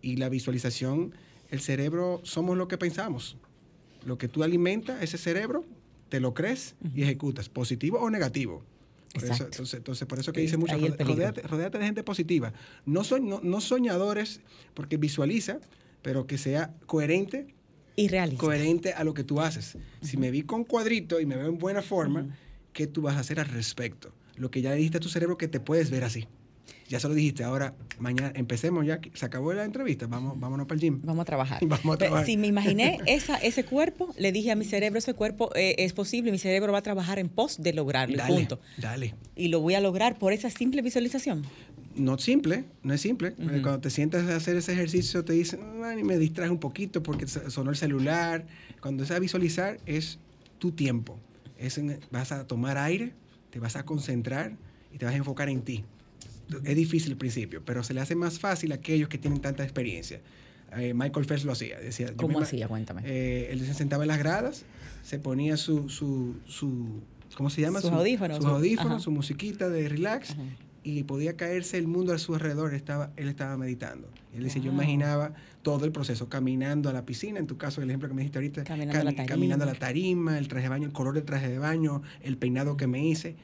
[0.00, 1.12] y la visualización,
[1.50, 3.36] el cerebro somos lo que pensamos.
[4.06, 5.66] Lo que tú alimentas, ese cerebro,
[6.08, 8.62] te lo crees y ejecutas, positivo o negativo.
[9.14, 12.52] Por eso, entonces, entonces, por eso que dice mucho, rodéate, rodéate de gente positiva.
[12.84, 14.40] No, soñ- no, no soñadores,
[14.74, 15.60] porque visualiza,
[16.02, 17.54] pero que sea coherente
[17.96, 18.40] Y realista.
[18.40, 19.78] coherente a lo que tú haces.
[20.02, 22.36] Si me vi con cuadrito y me veo en buena forma,
[22.72, 24.12] ¿qué tú vas a hacer al respecto?
[24.36, 26.26] Lo que ya le dijiste a tu cerebro que te puedes ver así.
[26.88, 27.44] Ya se lo dijiste.
[27.44, 29.00] Ahora, mañana empecemos ya.
[29.14, 30.06] Se acabó la entrevista.
[30.06, 31.00] Vamos, vámonos para el gym.
[31.02, 31.60] Vamos a trabajar.
[31.66, 32.26] Vamos a trabajar.
[32.26, 35.92] Si me imaginé esa, ese cuerpo, le dije a mi cerebro, ese cuerpo eh, es
[35.92, 38.60] posible, mi cerebro va a trabajar en pos de lograrlo, y Dale, punto.
[38.76, 39.14] dale.
[39.34, 41.42] Y lo voy a lograr por esa simple visualización.
[41.96, 43.28] No simple, no es simple.
[43.38, 47.02] Eh, Cuando te sientas a hacer ese ejercicio, te dicen, "Ay, me distraes un poquito
[47.02, 48.44] porque sonó el celular.
[48.80, 50.18] Cuando es a visualizar, es
[50.58, 51.18] tu tiempo.
[51.56, 53.12] Es en- vas a tomar aire,
[53.50, 54.56] te vas a concentrar
[54.92, 55.84] y te vas a enfocar en ti.
[56.64, 59.62] Es difícil al principio, pero se le hace más fácil a aquellos que tienen tanta
[59.64, 60.20] experiencia.
[60.76, 61.78] Eh, Michael Phelps lo hacía.
[61.78, 62.68] Decía, yo ¿Cómo me hacía?
[62.68, 63.02] Cuéntame.
[63.04, 64.64] eh, él se sentaba en las gradas,
[65.02, 67.00] se ponía su, su, su
[67.36, 67.80] ¿cómo se llama?
[67.80, 70.42] Sus Su- audífonos, Sus su- audífonos, su musiquita de relax, Ajá.
[70.82, 72.74] y podía caerse el mundo a su alrededor.
[72.74, 74.08] Estaba, él estaba meditando.
[74.34, 74.72] Él yo Wow.
[74.72, 78.22] imaginaba todo el proceso, caminando a la piscina, en tu caso, el ejemplo que me
[78.22, 80.36] dijiste ahorita, Caminando a la cami- caminando a la tarima.
[80.38, 83.36] el traje de baño, el color del traje de baño, el peinado que me hice.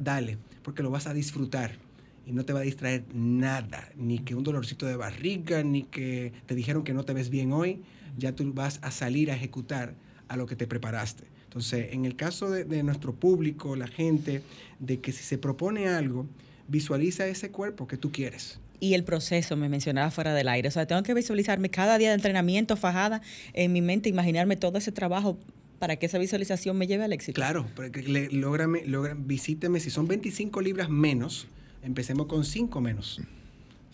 [0.00, 1.78] Dale, porque lo vas a disfrutar
[2.26, 6.32] y no te va a distraer nada, ni que un dolorcito de barriga, ni que
[6.46, 7.80] te dijeron que no te ves bien hoy,
[8.18, 9.94] ya tú vas a salir a ejecutar
[10.28, 11.24] a lo que te preparaste.
[11.44, 14.42] Entonces, en el caso de, de nuestro público, la gente,
[14.80, 16.26] de que si se propone algo,
[16.68, 18.58] visualiza ese cuerpo que tú quieres.
[18.80, 20.68] Y el proceso, me mencionaba fuera del aire.
[20.68, 23.22] O sea, tengo que visualizarme cada día de entrenamiento fajada
[23.54, 25.38] en mi mente, imaginarme todo ese trabajo
[25.78, 27.36] para que esa visualización me lleve al éxito.
[27.36, 31.46] Claro, porque le, lógrame, logra- visíteme, si son 25 libras menos,
[31.86, 33.20] empecemos con 5 menos.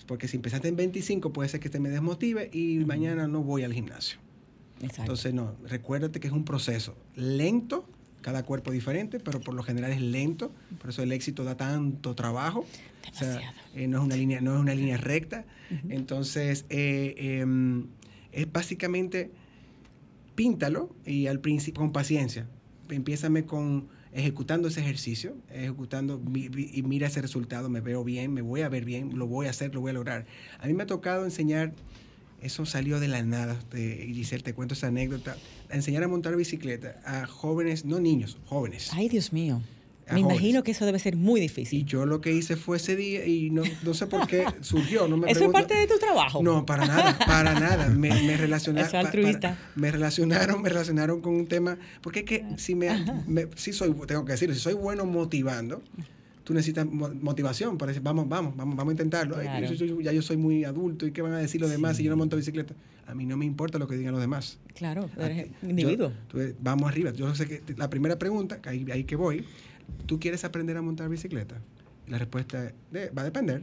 [0.07, 3.63] Porque si empezaste en 25, puede ser que te me desmotive y mañana no voy
[3.63, 4.19] al gimnasio.
[4.81, 5.03] Exacto.
[5.03, 7.89] Entonces, no, recuérdate que es un proceso lento,
[8.21, 12.15] cada cuerpo diferente, pero por lo general es lento, por eso el éxito da tanto
[12.15, 12.61] trabajo.
[12.61, 13.57] O sea, Demasiado.
[13.75, 15.45] eh, no, es una línea, no es una línea recta.
[15.89, 17.87] Entonces, eh, em,
[18.33, 19.31] es básicamente
[20.35, 22.47] píntalo y al principio con paciencia.
[22.89, 28.61] Empiézame con ejecutando ese ejercicio, ejecutando y mira ese resultado, me veo bien, me voy
[28.61, 30.27] a ver bien, lo voy a hacer, lo voy a lograr.
[30.59, 31.73] A mí me ha tocado enseñar,
[32.41, 35.37] eso salió de la nada, Giselle, te cuento esa anécdota,
[35.71, 38.91] enseñar a montar bicicleta a jóvenes, no niños, jóvenes.
[38.93, 39.63] Ay, Dios mío.
[40.07, 40.31] Me jóvenes.
[40.41, 41.85] imagino que eso debe ser muy Y difícil.
[41.87, 45.07] yo lo que hice fue ese día y no, no sé por qué surgió.
[45.09, 46.43] No me ¿Eso es parte de tu trabajo?
[46.43, 47.89] No, para nada, para nada.
[47.89, 48.89] Me, me relacionaron.
[48.89, 49.57] Es altruista.
[49.77, 51.79] me relacionaron, me relacionaron con un tema.
[52.01, 52.89] Porque es que si me,
[53.27, 55.83] me- sí soy, tengo que decirlo, si soy bueno motivando,
[56.45, 59.37] tú necesitas motivación para decir, vamos, vamos, vamos, vamos a intentarlo.
[60.03, 62.17] ya yo soy muy adulto y qué van a decir los demás si yo no
[62.17, 62.75] monto bicicleta.
[63.07, 64.59] A mí no me importa lo que digan los demás.
[64.75, 66.13] Claro, eres individuo.
[66.61, 67.13] vamos arriba.
[67.13, 69.45] Yo sé que la primera pregunta, que ahí, ahí que voy,
[70.07, 71.61] ¿tú quieres aprender a montar bicicleta?
[72.09, 72.73] La respuesta
[73.17, 73.63] va a depender.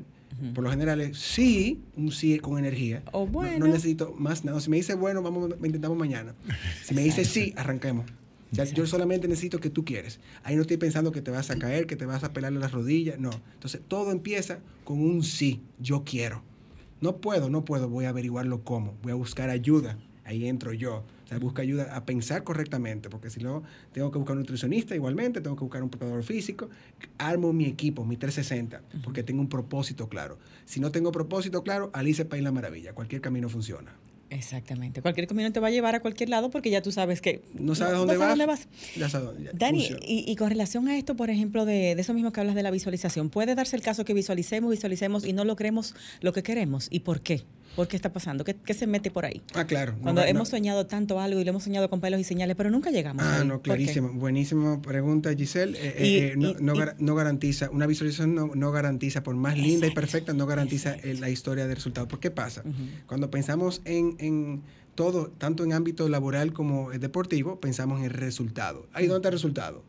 [0.53, 3.03] Por lo general es sí, un sí con energía.
[3.11, 3.65] O bueno.
[3.65, 4.61] no, necesito más nada.
[4.61, 6.33] Si me dice bueno, vamos, intentamos mañana.
[6.83, 8.05] Si me dice sí, arranquemos
[8.51, 10.19] yo solamente necesito que tú quieres.
[10.43, 12.71] Ahí no estoy pensando que te vas a caer, que te vas a pelarle las
[12.71, 13.19] rodillas.
[13.19, 13.29] No.
[13.53, 15.61] Entonces, todo empieza con un sí.
[15.79, 16.41] Yo quiero.
[17.01, 17.89] No puedo, no puedo.
[17.89, 18.95] Voy a averiguarlo cómo.
[19.03, 19.97] Voy a buscar ayuda.
[20.25, 21.03] Ahí entro yo.
[21.29, 23.61] O sea, busco ayuda a pensar correctamente, porque si no,
[23.91, 26.71] tengo que buscar un nutricionista igualmente, tengo que buscar un preparador físico.
[27.19, 30.39] Armo mi equipo, mi 360, porque tengo un propósito claro.
[30.65, 32.93] Si no tengo propósito claro, Alice País la Maravilla.
[32.93, 33.95] Cualquier camino funciona.
[34.31, 35.03] Exactamente.
[35.03, 37.43] Cualquier camino te va a llevar a cualquier lado porque ya tú sabes que...
[37.53, 38.67] No sabes dónde, vas, dónde vas.
[38.97, 42.39] Ya sabes dónde, Dani, y, con relación a esto, por ejemplo, de, eso mismo que
[42.39, 46.33] hablas de la visualización, ¿puede darse el caso que visualicemos, visualicemos y no logremos lo
[46.33, 46.87] que queremos?
[46.89, 47.43] ¿Y por qué?
[47.75, 48.43] ¿Por qué está pasando?
[48.43, 49.41] ¿Qué, se mete por ahí?
[49.53, 49.95] Ah, claro.
[50.01, 52.91] Cuando hemos soñado tanto algo y lo hemos soñado con pelos y señales, pero nunca
[52.91, 53.23] llegamos.
[53.23, 54.11] Ah, no, clarísimo.
[54.13, 55.77] Buenísima pregunta, Giselle.
[55.77, 60.45] Eh, eh, eh, no, garantiza, una visualización no, garantiza, por más linda y perfecta, no
[60.45, 62.07] garantiza la historia de resultado.
[62.07, 62.63] ¿Por qué pasa?
[63.07, 64.63] Cuando pensamos en
[64.99, 68.85] todo, tanto en ámbito laboral como deportivo, pensamos en el resultado.
[68.91, 69.81] Ahí dónde está el resultado.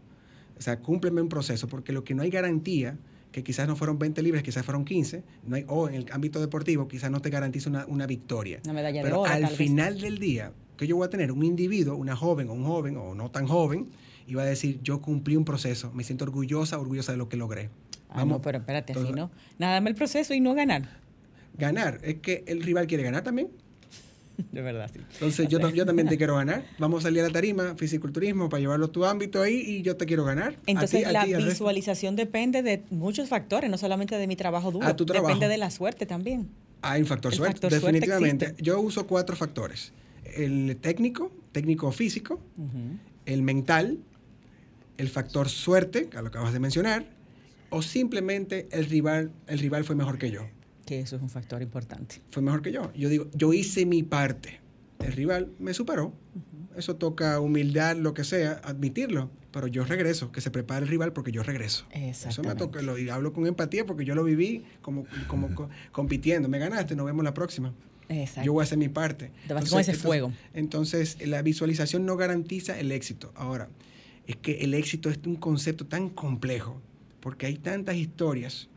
[0.56, 2.96] O sea, cúmpleme un proceso, porque lo que no hay garantía,
[3.32, 6.40] que quizás no fueron 20 libres, quizás fueron 15, no hay, o en el ámbito
[6.40, 8.60] deportivo, quizás no te garantiza una, victoria.
[8.64, 11.44] Una medalla Pero de oro, al final del día, que yo voy a tener un
[11.44, 13.90] individuo, una joven o un joven, o no tan joven,
[14.26, 17.36] y va a decir, yo cumplí un proceso, me siento orgullosa, orgullosa de lo que
[17.36, 17.70] logré.
[18.08, 18.38] Ah, Vamos.
[18.38, 19.30] no, pero espérate, así no.
[19.58, 21.00] Nada más el proceso y no ganar.
[21.56, 23.50] Ganar, es que el rival quiere ganar también.
[24.52, 25.00] De verdad, sí.
[25.14, 26.64] Entonces, yo, yo, también te quiero ganar.
[26.78, 29.96] Vamos a salir a la tarima, fisiculturismo, para llevarlo a tu ámbito ahí y yo
[29.96, 30.56] te quiero ganar.
[30.66, 34.86] Entonces, la visualización depende de muchos factores, no solamente de mi trabajo duro.
[34.86, 36.48] Depende de la suerte también.
[36.82, 38.54] Hay un factor suerte, definitivamente.
[38.58, 39.92] yo uso cuatro factores.
[40.24, 42.40] El técnico, técnico físico,
[43.26, 43.98] el mental,
[44.96, 47.06] el factor suerte, que lo acabas de mencionar,
[47.70, 50.42] o simplemente el rival, el rival fue mejor que yo
[50.90, 52.16] que eso es un factor importante.
[52.32, 52.92] Fue mejor que yo.
[52.94, 54.58] Yo digo, yo hice mi parte.
[54.98, 56.12] El rival me superó.
[56.76, 59.30] Eso toca humildad, lo que sea, admitirlo.
[59.52, 61.86] Pero yo regreso, que se prepare el rival porque yo regreso.
[61.92, 65.48] Eso me toca, lo, y hablo con empatía porque yo lo viví como, como
[65.92, 66.48] compitiendo.
[66.48, 67.72] Me ganaste, nos vemos la próxima.
[68.08, 68.44] Exacto.
[68.44, 69.30] Yo voy a hacer mi parte.
[69.46, 70.32] Te vas con ese fuego.
[70.54, 73.30] Entonces, la visualización no garantiza el éxito.
[73.36, 73.68] Ahora,
[74.26, 76.82] es que el éxito es un concepto tan complejo
[77.20, 78.69] porque hay tantas historias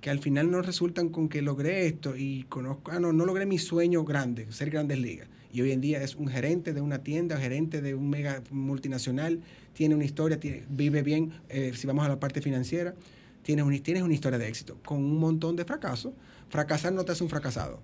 [0.00, 3.46] que al final no resultan con que logré esto y conozco, ah, no, no logré
[3.46, 5.28] mi sueño grande, ser grandes ligas.
[5.52, 9.40] Y hoy en día es un gerente de una tienda, gerente de un mega multinacional,
[9.72, 12.94] tiene una historia, vive bien, eh, si vamos a la parte financiera,
[13.42, 16.12] tienes, un, tienes una historia de éxito, con un montón de fracasos.
[16.50, 17.80] Fracasar no te hace un fracasado.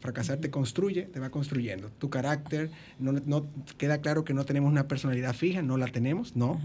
[0.00, 1.90] Fracasar te construye, te va construyendo.
[1.98, 3.46] Tu carácter, no, no
[3.78, 6.60] queda claro que no tenemos una personalidad fija, no la tenemos, no.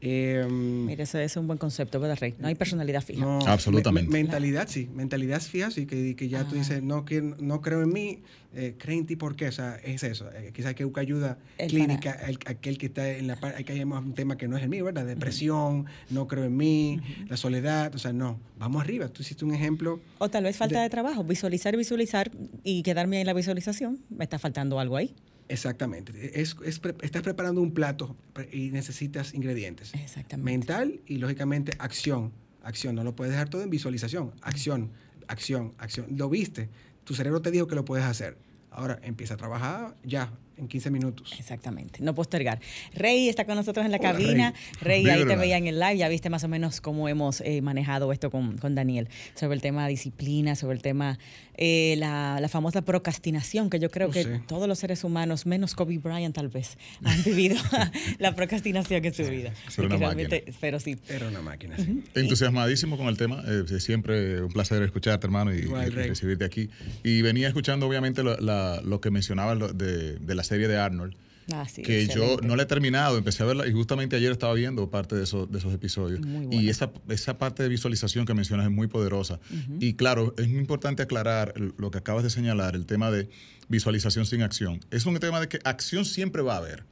[0.00, 2.34] Eh, Mira, ese es un buen concepto, ¿verdad, Rey?
[2.38, 3.20] No hay personalidad fija.
[3.20, 4.10] No, Absolutamente.
[4.12, 4.88] mentalidad, sí.
[4.94, 6.58] Mentalidad fija, sí, que, que ya tú ah.
[6.58, 8.22] dices, no, que, no creo en mí,
[8.54, 9.48] eh, cree en ti, ¿por qué?
[9.48, 10.30] O sea, es eso.
[10.32, 14.14] Eh, quizás que busca ayuda clínica, aquel que está en la parte, que hay un
[14.14, 15.04] tema que no es el mío, ¿verdad?
[15.04, 19.08] Depresión, no creo en mí, la soledad, o sea, no, vamos arriba.
[19.08, 20.00] Tú hiciste un ejemplo.
[20.18, 22.30] O tal vez falta de, de trabajo, visualizar, visualizar
[22.62, 25.14] y quedarme en la visualización, me está faltando algo ahí.
[25.48, 26.40] Exactamente.
[26.40, 28.16] Es, estás preparando un plato
[28.52, 29.94] y necesitas ingredientes.
[29.94, 30.44] Exactamente.
[30.50, 32.32] Mental y, lógicamente, acción.
[32.62, 32.94] Acción.
[32.94, 34.32] No lo puedes dejar todo en visualización.
[34.42, 34.92] Acción,
[35.26, 36.06] acción, acción.
[36.16, 36.68] Lo viste.
[37.04, 38.36] Tu cerebro te dijo que lo puedes hacer.
[38.70, 41.34] Ahora empieza a trabajar ya, en 15 minutos.
[41.38, 42.60] Exactamente, no postergar.
[42.94, 44.54] Rey está con nosotros en la cabina.
[44.80, 47.62] Rey, ahí te veía en el live, ya viste más o menos cómo hemos eh,
[47.62, 51.18] manejado esto con, Daniel, sobre el tema disciplina, sobre el tema,
[51.56, 55.98] eh, la, famosa procrastinación, que yo creo oh, que todos los seres humanos, menos Kobe
[55.98, 57.56] Bryant tal vez, han vivido
[58.18, 59.52] la procrastinación en su vida.
[59.76, 60.28] Pero, una máquina.
[60.60, 60.96] pero sí.
[61.08, 61.76] Era una máquina,
[62.14, 66.70] Entusiasmadísimo con el tema, eh, siempre un placer escucharte, hermano, y, recibirte aquí.
[67.04, 71.14] Y venía escuchando, obviamente, lo, que mencionaba de, de las serie de Arnold.
[71.50, 74.90] Ah, que yo no la he terminado, empecé a verla y justamente ayer estaba viendo
[74.90, 76.20] parte de, esos, de esos episodios.
[76.50, 79.40] Y esa, esa parte de visualización que mencionas es muy poderosa.
[79.80, 83.30] Y claro, es muy importante aclarar lo que acabas de señalar, el tema de
[83.68, 84.80] visualización sin acción.
[84.90, 86.84] Es un tema de que acción siempre va a haber.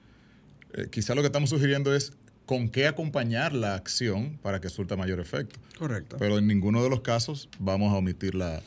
[0.72, 2.14] Eh, quizá lo que estamos sugiriendo es
[2.46, 5.58] con qué acompañar la acción para que surta mayor efecto.
[5.78, 6.16] Correcto.
[6.18, 8.62] Pero en ninguno de los casos vamos a omitir la,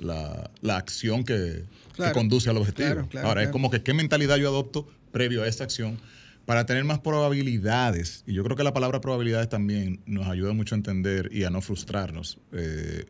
[0.00, 1.64] la, la acción que,
[2.12, 3.08] conduce al objetivo.
[3.22, 5.98] Ahora, es como que qué mentalidad yo adopto previo a esta acción
[6.44, 8.24] para tener más probabilidades.
[8.26, 11.50] Y yo creo que la palabra probabilidades también nos ayuda mucho a entender y a
[11.50, 12.38] no frustrarnos.
[12.52, 13.04] Eh,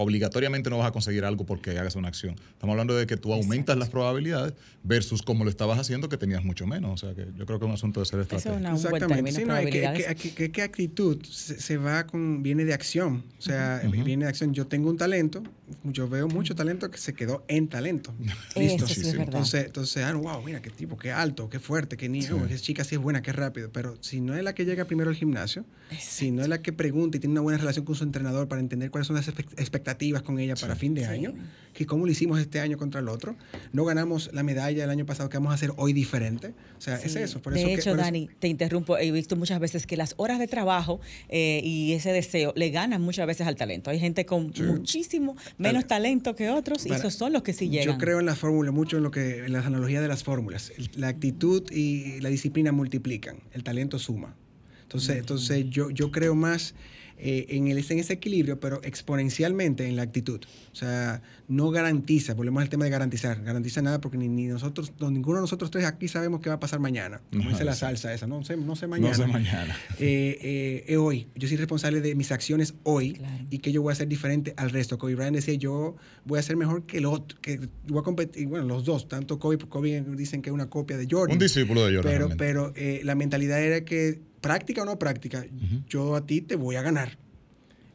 [0.00, 2.34] obligatoriamente no vas a conseguir algo porque hagas una acción.
[2.52, 6.42] Estamos hablando de que tú aumentas las probabilidades versus como lo estabas haciendo que tenías
[6.42, 6.90] mucho menos.
[7.02, 8.66] O sea que yo creo que es un asunto de ser estratégico.
[8.74, 9.32] Exactamente.
[9.32, 13.24] Sí, no, que, que, actitud se, va con, viene de acción.
[13.38, 14.54] O sea, viene de acción.
[14.54, 15.42] Yo tengo un talento,
[15.84, 18.14] yo veo mucho talento que se quedó en talento.
[18.56, 18.86] Listo.
[18.86, 22.46] Sí, sí, entonces, entonces, ah, wow, mira qué tipo, qué alto, qué fuerte, qué niño,
[22.48, 23.70] qué chica sí es buena, qué rápido.
[23.70, 25.66] Pero si no es la que llega primero al gimnasio,
[25.98, 28.60] si no es la que pregunta y tiene una buena relación con su entrenador para
[28.60, 29.89] entender cuáles son las expectativas
[30.22, 31.34] con ella para fin de año,
[31.72, 33.36] que cómo lo hicimos este año contra el otro,
[33.72, 36.52] no ganamos la medalla del año pasado que vamos a hacer hoy diferente.
[36.78, 37.40] O sea, es eso.
[37.40, 41.00] Por de hecho, Dani, te interrumpo, he visto muchas veces que las horas de trabajo
[41.28, 43.90] eh, y ese deseo le ganan muchas veces al talento.
[43.90, 47.94] Hay gente con muchísimo menos talento que otros y esos son los que sí llegan.
[47.94, 50.72] Yo creo en la fórmula, mucho en lo que en las analogías de las fórmulas.
[50.94, 54.34] La actitud y la disciplina multiplican, el talento suma.
[54.82, 56.74] Entonces, entonces yo, yo creo más
[57.22, 60.40] eh, en, el, en ese equilibrio, pero exponencialmente en la actitud.
[60.72, 64.92] O sea, no garantiza, volvemos al tema de garantizar, garantiza nada porque ni, ni nosotros,
[65.00, 67.20] ninguno de nosotros tres aquí sabemos qué va a pasar mañana.
[67.30, 69.10] Como dice la salsa esa, no sé, no sé mañana.
[69.10, 69.76] No sé mañana.
[70.02, 73.92] Eh, eh, hoy, yo soy responsable de mis acciones hoy y que yo voy a
[73.92, 74.96] hacer diferente al resto.
[74.96, 78.46] Kobe Bryant decía, yo voy a ser mejor que el otro, que voy a competir,
[78.46, 81.34] bueno, los dos, tanto Kobe, Kobe dicen que es una copia de Jordan.
[81.34, 82.36] Un discípulo de Jordan.
[82.36, 85.44] Pero, pero la mentalidad era que práctica o no práctica,
[85.88, 87.18] yo a ti te voy a ganar.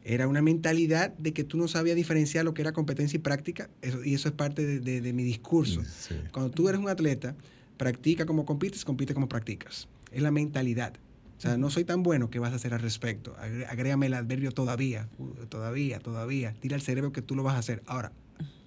[0.04, 3.70] Era una mentalidad de que tú no sabías diferenciar lo que era competencia y práctica,
[4.04, 5.82] y eso es parte de, mi discurso.
[6.32, 7.36] Cuando tú eres un atleta,
[7.78, 9.88] practica como compites, compite como practicas.
[10.12, 10.94] Es la mentalidad.
[11.38, 13.36] O sea, no soy tan bueno que vas a hacer al respecto.
[13.68, 15.10] Agrégame el adverbio todavía,
[15.50, 16.54] todavía, todavía.
[16.54, 17.82] Tira al cerebro que tú lo vas a hacer.
[17.88, 18.14] Ahora,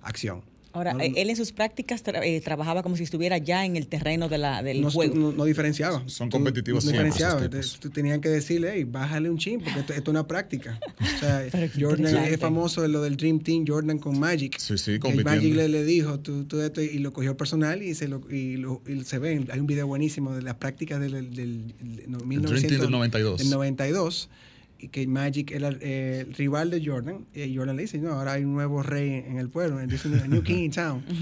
[0.02, 0.42] acción.
[0.72, 4.28] Ahora, eh, él en sus prácticas eh, trabajaba como si estuviera ya en el terreno
[4.28, 5.32] de la, del juego.
[5.32, 6.02] No, diferenciaba.
[6.06, 7.48] Son competitivos no diferenciaba.
[7.92, 10.78] tenían que decirle, hey, bájale un chin, porque esto, es una práctica.
[11.00, 11.44] O sea,
[11.78, 14.58] Jordan es famoso de lo del Dream Team, Jordan con Magic.
[14.58, 18.08] Sí, sí, Magic le, le dijo, tú, tú, esto, y lo cogió personal y se,
[18.08, 18.62] lo, y,
[19.04, 23.38] se ve, hay un video buenísimo de las prácticas del, del, del, del 92.
[23.38, 28.12] Del 92 y que Magic era el rival de Jordan, y Jordan le dice, no,
[28.12, 31.04] ahora hay un nuevo rey en el pueblo, dice New King in Town.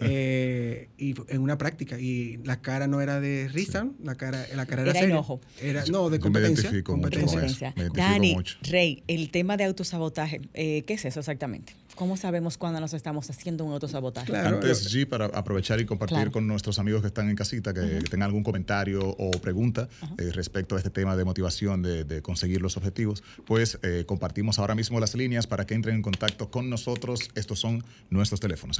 [0.02, 4.66] Eh, y en una práctica, y la cara no era de Ristan, la cara, la
[4.66, 5.40] cara era, era enojo.
[5.60, 6.70] Era, no, de competencia.
[6.82, 7.74] competencia.
[7.94, 11.74] Dani, Rey, el tema de autosabotaje, eh, ¿qué es eso exactamente?
[12.00, 14.34] ¿Cómo sabemos cuándo nos estamos haciendo un autosabotaje?
[14.34, 18.22] Antes, G, para aprovechar y compartir con nuestros amigos que están en casita, que, tengan
[18.22, 19.86] algún comentario o pregunta
[20.16, 24.74] eh, respecto a este tema de motivación, de, conseguir los objetivos, pues eh, compartimos ahora
[24.74, 27.28] mismo las líneas para que entren en contacto con nosotros.
[27.34, 28.78] Estos son nuestros teléfonos.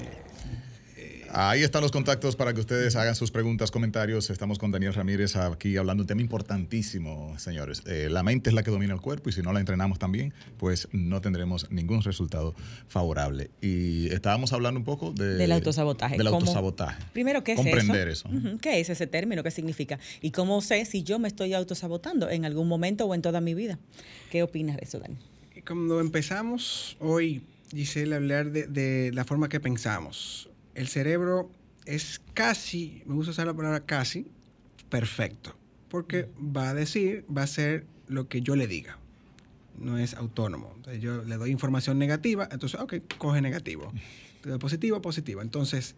[1.38, 4.30] Ahí están los contactos para que ustedes hagan sus preguntas, comentarios.
[4.30, 7.82] Estamos con Daniel Ramírez aquí hablando de un tema importantísimo, señores.
[7.84, 10.32] Eh, la mente es la que domina el cuerpo y si no la entrenamos también,
[10.56, 12.54] pues no tendremos ningún resultado
[12.88, 13.50] favorable.
[13.60, 16.16] Y estábamos hablando un poco de, del autosabotaje.
[16.16, 17.04] Del autosabotaje.
[17.12, 18.30] Primero, ¿qué es Comprender eso?
[18.62, 19.42] ¿Qué es ese término?
[19.42, 19.98] ¿Qué significa?
[20.22, 23.52] ¿Y cómo sé si yo me estoy autosabotando en algún momento o en toda mi
[23.52, 23.78] vida?
[24.30, 25.18] ¿Qué opinas de eso, Dani?
[25.66, 27.42] Cuando empezamos hoy,
[27.74, 31.50] Giselle, a hablar de, de la forma que pensamos el cerebro
[31.86, 34.26] es casi, me gusta usar la palabra casi,
[34.90, 35.56] perfecto.
[35.88, 38.98] Porque va a decir, va a ser lo que yo le diga.
[39.78, 40.74] No es autónomo.
[41.00, 43.92] yo le doy información negativa, entonces, ok, coge negativo.
[44.60, 45.40] positivo, positivo.
[45.40, 45.94] Entonces,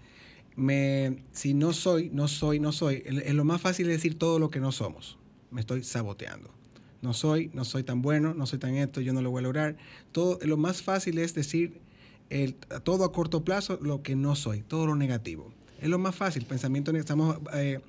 [0.54, 4.38] me, si no soy, no soy, no soy, es lo más fácil de decir todo
[4.38, 5.18] lo que no somos.
[5.50, 6.50] Me estoy saboteando.
[7.02, 9.42] No soy, no soy tan bueno, no soy tan esto, yo no lo voy a
[9.42, 9.76] lograr.
[10.12, 11.80] Todo, lo más fácil es decir
[12.30, 15.52] el, todo a corto plazo lo que no soy, todo lo negativo.
[15.80, 17.80] Es lo más fácil, pensamiento, estamos, eh,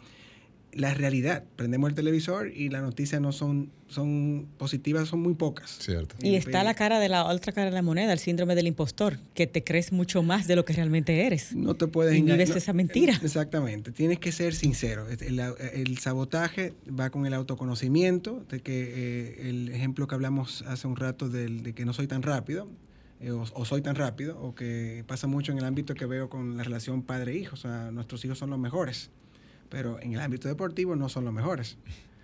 [0.72, 5.78] la realidad, prendemos el televisor y las noticias no son, son positivas, son muy pocas.
[5.80, 6.16] Cierto.
[6.22, 9.18] Y está la cara de la otra cara de la moneda, el síndrome del impostor,
[9.34, 11.56] que te crees mucho más de lo que realmente eres.
[11.56, 12.40] No te puedes engañar.
[12.40, 13.20] Y vives esa mentira.
[13.24, 15.08] Exactamente, tienes que ser sincero.
[15.10, 20.96] El, sabotaje va con el autoconocimiento, de que eh, el ejemplo que hablamos hace un
[20.96, 22.70] rato de que no soy tan rápido,
[23.20, 26.58] eh, o, soy tan rápido, o que pasa mucho en el ámbito que veo con
[26.58, 27.56] la relación padre-hijo.
[27.56, 29.12] O sea, nuestros hijos son los mejores,
[29.70, 31.78] pero en el ámbito deportivo no son los mejores.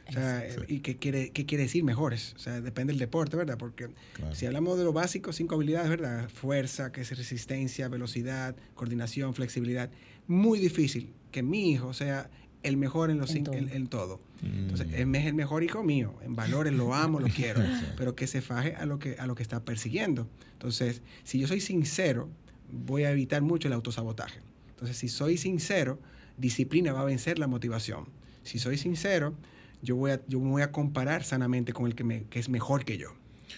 [0.07, 2.33] O sea, ¿y qué quiere, qué quiere decir mejores?
[2.35, 3.57] O sea, depende del deporte, ¿verdad?
[3.57, 3.89] Porque
[4.33, 6.29] si hablamos de lo básico, cinco habilidades, ¿verdad?
[6.29, 9.89] Fuerza, que es resistencia, velocidad, coordinación, flexibilidad.
[10.27, 12.29] Muy difícil que mi hijo sea
[12.65, 13.55] el mejor en, los en, todo.
[13.55, 14.19] En, todo.
[14.43, 15.15] Entonces, mm.
[15.15, 16.13] es el mejor hijo mío.
[16.23, 17.61] En valores lo amo, lo quiero.
[17.97, 20.27] pero que se faje a lo que, a lo que está persiguiendo.
[20.53, 22.29] Entonces, si yo soy sincero,
[22.71, 24.39] voy a evitar mucho el autosabotaje.
[24.71, 25.99] Entonces, si soy sincero,
[26.37, 28.05] disciplina va a vencer la motivación.
[28.43, 29.33] Si soy sincero,
[29.81, 32.49] yo voy a, yo me voy a comparar sanamente con el que, me, que es
[32.49, 33.09] mejor que yo.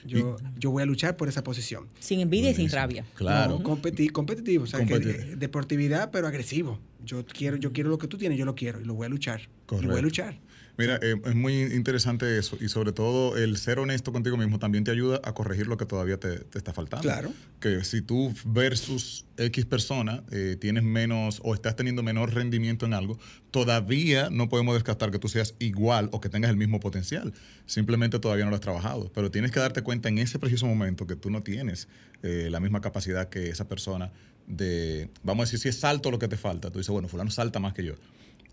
[0.06, 1.88] Yo, yo voy a luchar por esa posición.
[2.00, 3.06] Sin envidia y sin rabia.
[3.16, 3.62] Claro.
[3.64, 6.80] competitivo, o sea, que, deportividad, pero agresivo.
[7.08, 9.10] Yo quiero, yo quiero lo que tú tienes, yo lo quiero y lo voy a
[9.10, 9.42] luchar.
[9.66, 9.88] Correcto.
[9.88, 10.40] Y voy a luchar.
[10.78, 14.84] Mira, eh, es muy interesante eso y sobre todo el ser honesto contigo mismo también
[14.84, 17.02] te ayuda a corregir lo que todavía te, está faltando.
[17.02, 17.34] Claro.
[17.60, 22.94] Que si tú versus X persona eh, tienes menos o estás teniendo menor rendimiento en
[22.94, 23.18] algo,
[23.50, 27.34] todavía no podemos descartar que tú seas igual o que tengas el mismo potencial.
[27.66, 29.12] Simplemente todavía no lo has trabajado.
[29.16, 31.88] Pero tienes que darte cuenta en ese preciso momento que tú no tienes
[32.22, 34.12] eh, la misma capacidad que esa persona
[34.48, 36.72] de, vamos a decir, si es salto lo que te falta.
[36.72, 37.94] Tú dices, bueno, fulano salta más que yo.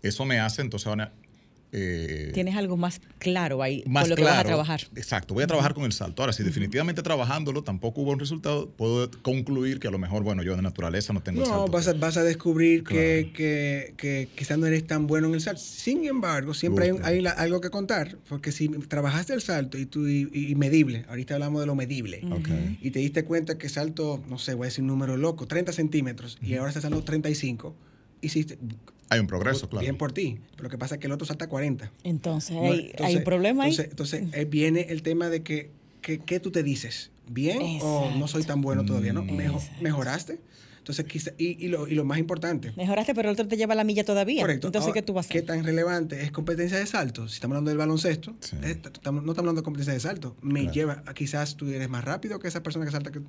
[0.01, 0.87] Eso me hace entonces
[1.77, 4.81] eh, Tienes algo más claro ahí más con lo que vas a trabajar.
[4.95, 6.21] Exacto, voy a trabajar con el salto.
[6.21, 10.41] Ahora, si definitivamente trabajándolo tampoco hubo un resultado, puedo concluir que a lo mejor, bueno,
[10.41, 11.65] yo de naturaleza no tengo el salto.
[11.65, 15.33] No, vas a, vas a descubrir que, que, que, quizás no eres tan bueno en
[15.33, 15.61] el salto.
[15.61, 20.55] Sin embargo, siempre hay, algo que contar, porque si trabajaste el salto y, tú, y,
[20.55, 22.21] medible, ahorita hablamos de lo medible,
[22.81, 25.73] y te diste cuenta que salto, no sé, voy a decir un número loco, 30
[25.73, 27.75] centímetros, y ahora estás saltando 35,
[28.21, 28.57] hiciste
[29.09, 29.83] hay un progreso, claro.
[29.83, 30.39] Bien por ti.
[30.51, 31.91] Pero lo que pasa es que el otro salta 40.
[32.03, 32.57] Entonces,
[32.99, 33.75] hay, un problema ahí.
[33.77, 37.11] Entonces, eh, viene el tema de que, ¿qué tú te dices?
[37.27, 39.13] ¿Bien o no soy tan bueno todavía?
[39.13, 39.25] ¿no?
[39.81, 40.39] ¿Mejoraste?
[40.77, 42.71] Entonces, quizá, y, lo, y, lo, más importante.
[42.77, 44.41] Mejoraste, pero el otro te lleva la milla todavía.
[44.41, 44.67] Correcto.
[44.67, 45.41] Entonces, ¿qué tú vas a hacer?
[45.41, 47.27] ¿Qué tan relevante es competencia de salto?
[47.27, 50.35] Si estamos hablando del baloncesto, no estamos hablando de competencia de salto.
[50.43, 53.21] Me lleva, a, quizás tú eres más rápido que esa persona que salta que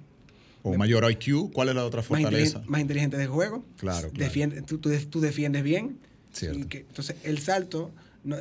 [0.71, 2.63] o mayor IQ, ¿cuál es la otra fortaleza?
[2.67, 3.65] Más, inteligente de juego.
[3.77, 4.11] Claro.
[4.13, 5.99] Defiende, tú, tú, defiendes bien.
[6.33, 6.69] Cierto.
[6.69, 7.93] Que, entonces, el salto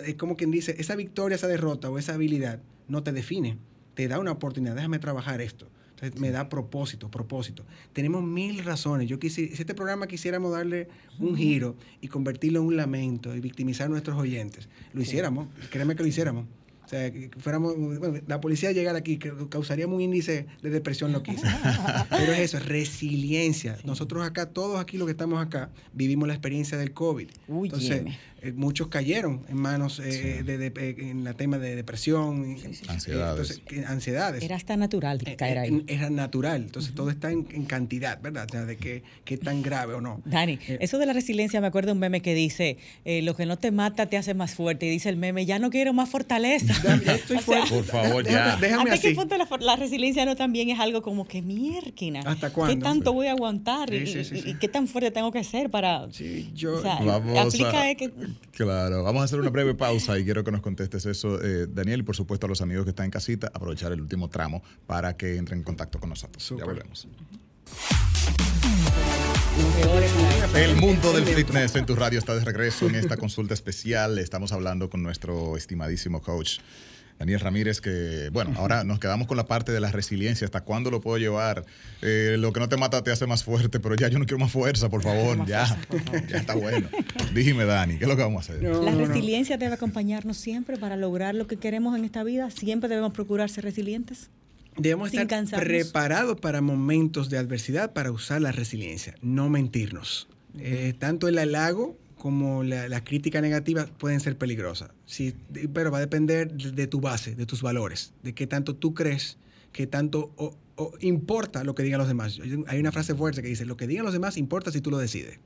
[0.06, 3.58] es como quien dice, esa victoria, esa derrota o esa habilidad no te define.
[3.94, 5.68] Te da una oportunidad, déjame trabajar esto.
[5.92, 7.64] Entonces, me da propósito, propósito.
[7.94, 9.08] Tenemos mil razones.
[9.08, 13.40] Yo quisiera, si este programa quisiéramos darle un giro y convertirlo en un lamento y
[13.40, 15.48] victimizar a nuestros oyentes, lo hiciéramos.
[15.70, 16.48] Créeme que lo hiciéramos.
[16.86, 21.12] O sea, que fuéramos, bueno, la policía llegar aquí que causaríamos un índice de depresión
[21.12, 22.06] loquísima.
[22.10, 23.78] Pero es eso, es resiliencia.
[23.84, 27.28] Nosotros acá, todos aquí los que estamos acá, vivimos la experiencia del COVID.
[27.48, 28.18] Entonces, eh,
[28.54, 33.62] muchos cayeron en manos eh, de, eh, en la tema de depresión, ansiedades.
[33.88, 34.44] ansiedades.
[34.44, 35.84] Era hasta natural caer ahí.
[35.88, 38.46] Era natural, entonces todo está en, cantidad, ¿verdad?
[38.50, 40.22] O sea, de qué, qué tan grave o no.
[40.26, 43.58] Dani, eso de la resiliencia, me acuerdo de un meme que dice, lo que no
[43.58, 46.74] te mata te hace más fuerte, y dice el meme, ya no quiero más fortaleza.
[47.14, 47.70] estoy fuerte.
[47.70, 48.58] Por favor, ya.
[48.58, 52.22] Déjame, ¿Hasta qué punto la, resiliencia no también es algo como que mierquina?
[52.22, 52.76] ¿Hasta cuándo?
[52.76, 53.94] ¿Qué tanto voy a aguantar?
[53.94, 56.08] y, qué tan fuerte tengo que ser para...?
[56.12, 56.82] Sí, yo...
[56.86, 58.12] aplica que
[58.52, 62.00] Claro, vamos a hacer una breve pausa y quiero que nos contestes eso, eh, Daniel,
[62.00, 65.18] y por supuesto a los amigos que están en casita, aprovechar el último tramo para
[65.18, 66.54] que entren en contacto con nosotros.
[66.58, 67.08] Ya volvemos.
[70.56, 74.18] El mundo del fitness en tu radio está de regreso en esta consulta especial.
[74.20, 76.60] Estamos hablando con nuestro estimadísimo coach
[77.20, 80.92] Daniel Ramírez, que bueno, ahora nos quedamos con la parte de la resiliencia, hasta cuándo
[80.92, 81.66] lo puedo llevar.
[82.02, 84.40] Eh, lo que no te mata te hace más fuerte, pero ya yo no quiero
[84.40, 85.66] más fuerza, por favor, ya,
[86.28, 86.90] ya está bueno.
[87.34, 88.64] Dime, Dani, ¿qué es lo que vamos a hacer?
[88.64, 92.50] la resiliencia debe acompañarnos siempre para lograr lo que queremos en esta vida.
[92.50, 94.30] Siempre debemos procurar ser resilientes.
[94.78, 100.28] Debemos estar preparados para momentos de adversidad para usar la resiliencia, no mentirnos.
[100.58, 104.90] Eh, tanto el halago como la, crítica negativa pueden ser peligrosas.
[105.06, 105.36] Sí,
[105.76, 109.38] pero va a depender de, tu base, de tus valores, de qué tanto tú crees,
[109.72, 110.34] qué tanto
[111.02, 112.40] importa lo que digan los demás.
[112.66, 114.98] Hay una frase fuerte que dice, lo que digan los demás importa si tú lo
[114.98, 115.38] decides.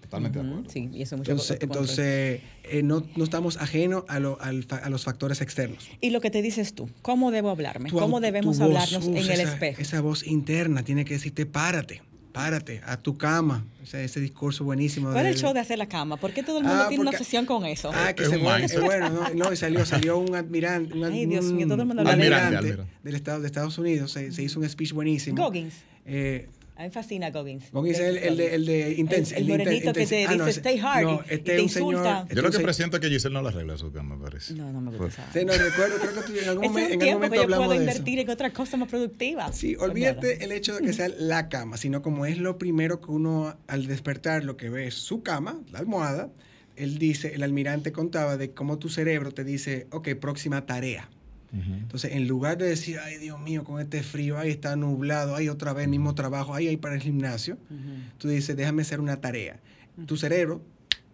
[0.00, 0.68] Totalmente de acuerdo.
[0.68, 5.40] Sí, y eso mucho Entonces, entonces eh, no, no, estamos ajenos a, a, los factores
[5.40, 5.88] externos.
[6.00, 7.88] Y lo que te dices tú, ¿cómo debo hablarme?
[7.88, 9.80] ¿Cómo debemos hablarnos en el espejo?
[9.80, 12.02] Esa voz interna tiene que decirte, párate
[12.32, 13.64] párate, a tu cama.
[13.82, 15.10] O sea, ese discurso buenísimo.
[15.12, 16.16] ¿Cuál es el show de hacer la cama?
[16.16, 17.90] ¿Por qué todo el mundo ah, tiene una obsesión con eso?
[17.94, 18.66] Ah, que se muere.
[18.80, 20.94] bueno, no, no, y salió, salió un admirante.
[20.94, 24.12] Un, Ay, Dios mío, todo el mundo lo admirante, del Estado de Estados Unidos.
[24.12, 25.42] Se, se, hizo un speech buenísimo.
[25.42, 25.74] Goggins.
[26.06, 26.48] Eh,
[26.80, 27.70] a mí me fascina Goggins.
[27.72, 29.36] Goggins es el, el, de, el de Intense.
[29.36, 32.26] El, el morenito que te ah, dice stay hard no, este y te insulta.
[32.34, 34.54] Yo lo que presiento es que Giselle no la arregla su cama, me parece.
[34.54, 35.28] No, no me gusta.
[35.30, 37.82] Sí, no, recuerdo, creo que tú en algún, momento, en algún momento hablamos de eso.
[37.82, 39.54] yo puedo invertir en otras cosas más productivas.
[39.54, 43.10] Sí, olvídate el hecho de que sea la cama, sino como es lo primero que
[43.10, 46.30] uno al despertar lo que ve es su cama, la almohada,
[46.76, 51.10] él dice, el almirante contaba de cómo tu cerebro te dice, ok, próxima tarea.
[51.52, 55.48] Entonces, en lugar de decir, ay Dios mío, con este frío, ahí está nublado, ahí
[55.48, 57.58] otra vez, mismo trabajo, ahí hay para el gimnasio,
[58.18, 59.58] tú dices, déjame hacer una tarea.
[60.06, 60.62] Tu cerebro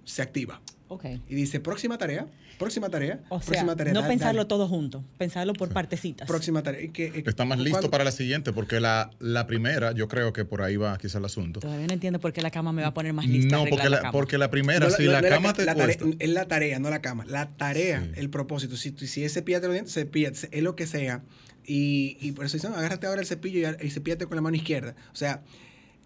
[0.04, 0.60] se activa.
[0.88, 1.20] Okay.
[1.28, 2.26] Y dice, próxima tarea,
[2.58, 3.92] próxima tarea, o próxima sea, tarea.
[3.92, 4.48] No pensarlo dale.
[4.48, 6.28] todo junto, pensarlo por partecitas.
[6.28, 6.80] Próxima tarea.
[6.82, 10.32] Y que, eh, Está más listo para la siguiente, porque la, la primera, yo creo
[10.32, 11.58] que por ahí va quizás el asunto.
[11.60, 13.56] Todavía no entiendo por qué la cama me va a poner más lista.
[13.56, 14.12] No, porque la la, cama.
[14.12, 16.16] porque la primera, No, si no, la no cama te la tarea, cuesta.
[16.24, 17.24] Es la tarea, no la cama.
[17.26, 18.20] La tarea, Sí.
[18.20, 18.76] el propósito.
[18.76, 21.22] Si, tú- si es cepillarte los dientes, cepíllate, es lo que sea.
[21.66, 24.42] Y, y por eso dicen, "No, agárrate ahora el cepillo y, y cepíllate con la
[24.42, 24.94] mano izquierda.
[25.12, 25.42] O sea,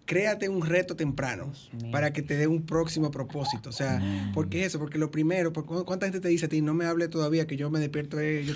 [0.05, 1.53] créate un reto temprano
[1.91, 3.69] para que te dé un próximo propósito.
[3.69, 4.01] O sea,
[4.33, 4.77] ¿por qué eso?
[4.79, 7.47] Porque lo primero, porque cu- ¿cuánta gente te dice a ti, no me hable todavía,
[7.47, 8.53] que yo me despierto, eh, yo-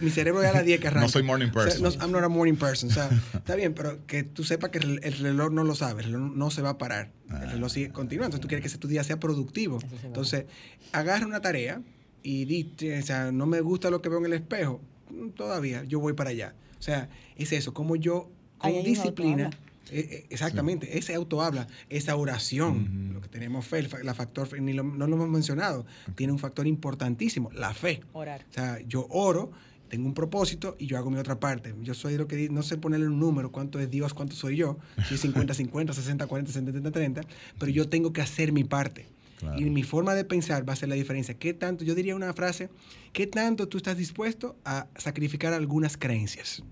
[0.00, 1.06] mi cerebro ya a las 10 que arranca.
[1.06, 1.82] No soy morning O sea, person.
[1.82, 2.90] no, I'm not a morning person.
[2.90, 6.02] O sea, está bien, pero que tú sepas que el, el reloj no lo sabe,
[6.04, 7.10] el reloj no se va a parar.
[7.42, 8.36] El reloj sigue continuando.
[8.36, 9.78] Entonces tú quieres que ese tu día sea productivo.
[9.78, 10.06] Eso se va.
[10.06, 10.44] Entonces,
[10.92, 11.82] agarra una tarea
[12.22, 14.80] y di, o sea, no me gusta lo que veo en el espejo.
[15.10, 16.54] Mm, Todavía, yo voy para allá.
[16.78, 19.50] O sea, es eso, como yo, con disciplina.
[19.90, 24.60] Eh, eh, exactamente, ese auto habla, esa oración, lo que tenemos fe, la factor fe,
[24.60, 28.00] ni lo- no lo hemos mencionado, tiene un factor importantísimo, la fe.
[28.12, 28.44] Orar.
[28.48, 29.52] O sea, yo oro,
[29.88, 31.74] tengo un propósito y yo hago mi otra parte.
[31.82, 34.78] Yo soy lo que no sé ponerle un número, cuánto es Dios, cuánto soy yo,
[35.08, 37.20] si es 50, 50, 60, 40, 70, 30,
[37.58, 39.06] pero yo tengo que hacer mi parte.
[39.38, 39.60] Claro.
[39.60, 41.34] Y mi forma de pensar va a ser la diferencia.
[41.34, 42.70] ¿Qué tanto, yo diría una frase,
[43.12, 46.62] qué tanto tú estás dispuesto a sacrificar algunas creencias?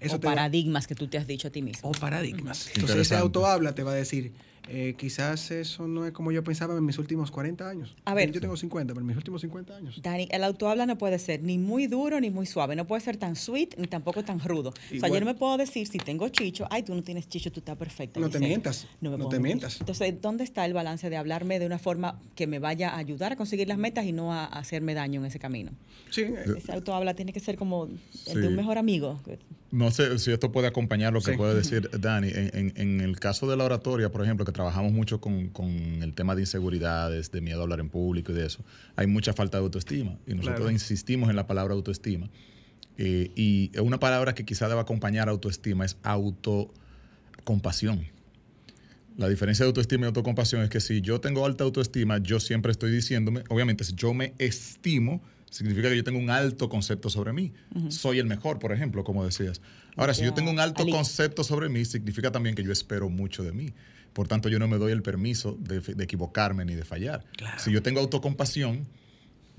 [0.00, 1.90] O te va- paradigmas que tú te has dicho a ti mismo.
[1.90, 2.68] o paradigmas.
[2.74, 4.34] Entonces ese auto habla te va a decir,
[4.68, 7.94] eh, quizás eso no es como yo pensaba en mis últimos 40 años.
[8.04, 8.32] A ver.
[8.32, 10.00] Yo tengo 50, pero en mis últimos 50 años.
[10.02, 13.16] Dani, el autohabla no puede ser ni muy duro ni muy suave, no puede ser
[13.16, 14.70] tan sweet ni tampoco tan rudo.
[14.70, 15.12] O sea, Igual.
[15.12, 17.76] yo no me puedo decir si tengo chicho, ay, tú no tienes chicho, tú estás
[17.76, 18.18] perfecta.
[18.20, 18.48] No te Giselle".
[18.48, 19.40] mientas, me no te mentir.
[19.40, 19.80] mientas.
[19.80, 23.32] Entonces, ¿dónde está el balance de hablarme de una forma que me vaya a ayudar
[23.32, 25.72] a conseguir las metas y no a, a hacerme daño en ese camino?
[26.10, 26.22] Sí,
[26.56, 28.38] Ese autohabla tiene que ser como el Sí.
[28.38, 29.20] de un mejor amigo.
[29.72, 31.36] No sé si esto puede acompañar lo que Sí.
[31.36, 32.28] puede decir Dani.
[32.28, 35.68] En, en- en el caso de la oratoria, por ejemplo, que trabajamos mucho con, con
[36.02, 38.64] el tema de inseguridades, de miedo a hablar en público y de eso,
[38.96, 40.12] hay mucha falta de autoestima.
[40.26, 40.70] Y nosotros Claro.
[40.70, 42.30] insistimos en la palabra autoestima.
[42.96, 48.06] Eh, y una palabra que quizá deba acompañar autoestima es autocompasión.
[49.18, 52.72] La diferencia de autoestima y autocompasión es que si yo tengo alta autoestima, yo siempre
[52.72, 57.34] estoy diciéndome, obviamente, si yo me estimo, significa que yo tengo un alto concepto sobre
[57.34, 57.52] mí.
[57.90, 59.60] Soy el mejor, por ejemplo, como decías.
[59.96, 63.44] Ahora, si yo tengo un alto concepto sobre mí, significa también que yo espero mucho
[63.44, 63.74] de mí.
[64.16, 67.22] Por tanto, yo no me doy el permiso de, de equivocarme ni de fallar.
[67.58, 68.88] Si yo tengo autocompasión,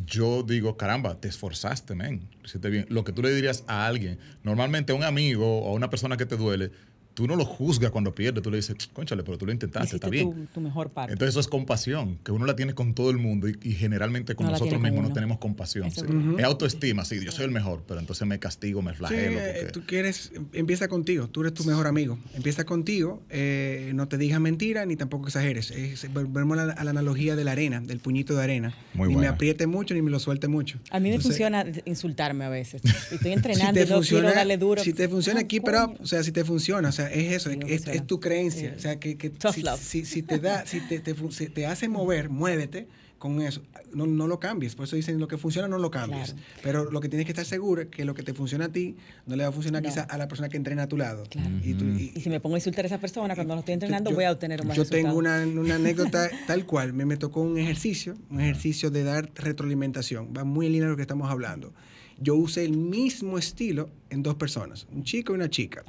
[0.04, 2.28] yo digo, caramba, te esforzaste, men.
[2.42, 2.88] Lo bien.
[2.90, 6.18] Lo que tú le dirías a alguien, normalmente a un amigo o a una persona
[6.18, 6.72] que te duele,
[7.18, 9.96] tú no lo juzgas cuando pierde, tú le dices, conchale, pero tú lo intentaste, Hiciste
[10.06, 10.32] está bien.
[10.32, 11.14] tu, tu mejor parte.
[11.14, 14.36] Entonces eso es compasión, que uno la tiene con todo el mundo y, y generalmente
[14.36, 15.90] con No nosotros con mismos no tenemos compasión.
[15.90, 16.02] Sí.
[16.38, 19.40] es autoestima, sí, yo soy el mejor, pero entonces me castigo, me flagelo.
[19.40, 22.20] eh, porque- tú quieres, empieza contigo, tú eres tu mejor amigo.
[22.36, 25.72] Empieza contigo, eh, no te digas mentira ni tampoco exageres.
[25.72, 28.76] Es- volvemos a la, a la analogía de la arena, del puñito de arena.
[28.94, 30.78] Muy ni me apriete mucho ni me lo suelte mucho.
[30.92, 32.82] A mí me Entonces, funciona insultarme a veces.
[32.86, 34.84] Y Estoy si entrenando te y no funciona, quiero darle duro.
[34.84, 35.98] si te funciona Ah, aquí, pero coño.
[36.02, 39.00] o sea, si te funciona, o sea, es eso, es, tu creencia, Eh, o sea,
[39.00, 39.18] que,
[39.54, 39.80] si, love.
[39.82, 42.88] si- si te da, si te, te si te hace mover, muévete
[43.18, 46.34] con eso, no, no lo cambies, por eso dicen lo que funciona no lo cambies,
[46.34, 46.46] Claro.
[46.62, 48.96] pero lo que tienes que estar seguro es que lo que te funciona a ti
[49.26, 49.90] no le va a funcionar No.
[49.90, 51.24] quizás a la persona que entrena a tu lado.
[51.28, 51.50] Claro.
[51.64, 53.74] Y tú- y- Y si me pongo a insultar a esa persona cuando lo estoy
[53.74, 55.04] entrenando, yo- voy a obtener un más Yo resultado.
[55.04, 55.76] tengo una, una
[56.16, 56.94] anécdota tal cual.
[56.94, 60.30] Me, me tocó un ejercicio, un ejercicio de dar retroalimentación.
[60.38, 61.74] Va muy en línea de lo que estamos hablando.
[62.20, 65.84] Yo usé el mismo estilo en dos personas, un chico y una chica.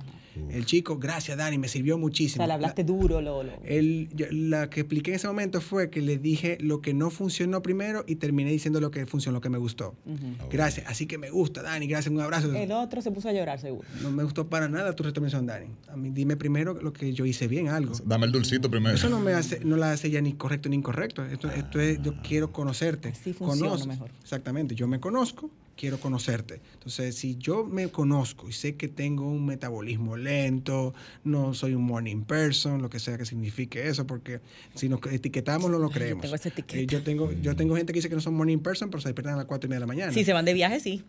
[0.51, 2.39] El chico, gracias Dani, me sirvió O muchísimo.
[2.41, 5.91] sea, le hablaste duro, lo, lo- El- yo- la que expliqué en ese momento fue
[5.91, 9.41] que le dije lo que no funcionó primero y terminé diciendo lo que funcionó, lo
[9.41, 9.95] que me gustó.
[10.51, 12.53] Gracias, así que me gusta, Dani, gracias, un abrazo.
[12.55, 13.86] El otro se puso a llorar, seguro.
[14.03, 15.66] No me gustó para nada tu recomendación, Dani.
[15.89, 17.95] A mí dime primero lo que yo hice bien, algo.
[18.05, 18.95] Dame el dulcito primero.
[18.95, 21.24] Eso no me hace, no la hace ya ni correcto ni incorrecto.
[21.24, 23.09] Esto, esto es, yo quiero conocerte.
[23.11, 24.11] Así funciona mejor.
[24.22, 24.74] Exactamente.
[24.74, 26.60] Yo me conozco, quiero conocerte.
[26.74, 30.92] Entonces, si yo me conozco y sé que tengo un metabolismo lento,
[31.24, 34.40] no soy un morning person, lo que sea que signifique eso, porque
[34.74, 36.22] si nos etiquetamos no lo Ay, yo creemos.
[36.22, 36.80] tengo esa etiqueta.
[36.82, 39.08] Eh, yo tengo, yo tengo gente que dice que no son morning person, pero se
[39.08, 40.12] despiertan a las cuatro y media de la mañana.
[40.12, 41.04] Si se van de viaje, sí.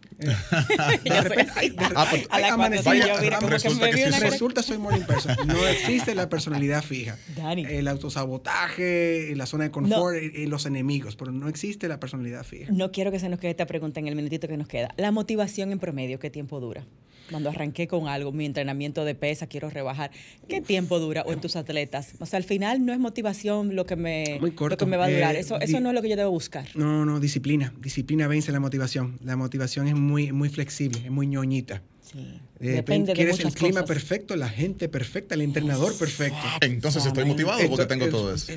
[4.19, 5.35] Resulta soy morning person.
[5.47, 7.17] No existe la personalidad fija.
[7.35, 7.65] Dani.
[7.65, 12.43] El autosabotaje, la zona de confort, y- y los enemigos, pero no existe la personalidad
[12.43, 12.71] fija.
[12.71, 14.93] No quiero que se nos quede esta pregunta en el minutito que nos queda.
[14.97, 16.85] La motivación en promedio, ¿qué tiempo dura?
[17.29, 20.11] cuando arranqué con algo, mi entrenamiento de pesa, quiero rebajar.
[20.47, 22.13] ¿Qué tiempo dura o en tus atletas?
[22.19, 25.09] O sea, al final no es motivación lo que me, Lo que me va a
[25.09, 25.35] durar.
[25.35, 26.67] Eh, eso, eso no es lo que yo debo buscar.
[26.75, 27.73] No, no, disciplina.
[27.79, 29.17] Disciplina vence la motivación.
[29.23, 31.81] La motivación es muy, muy flexible, es muy ñoñita.
[32.11, 32.41] Sí.
[32.59, 36.39] Eh, Depende de muchas el clima perfecto, la gente perfecta, el entrenador perfecto.
[36.61, 38.51] Entonces estoy motivado porque tengo todo eso.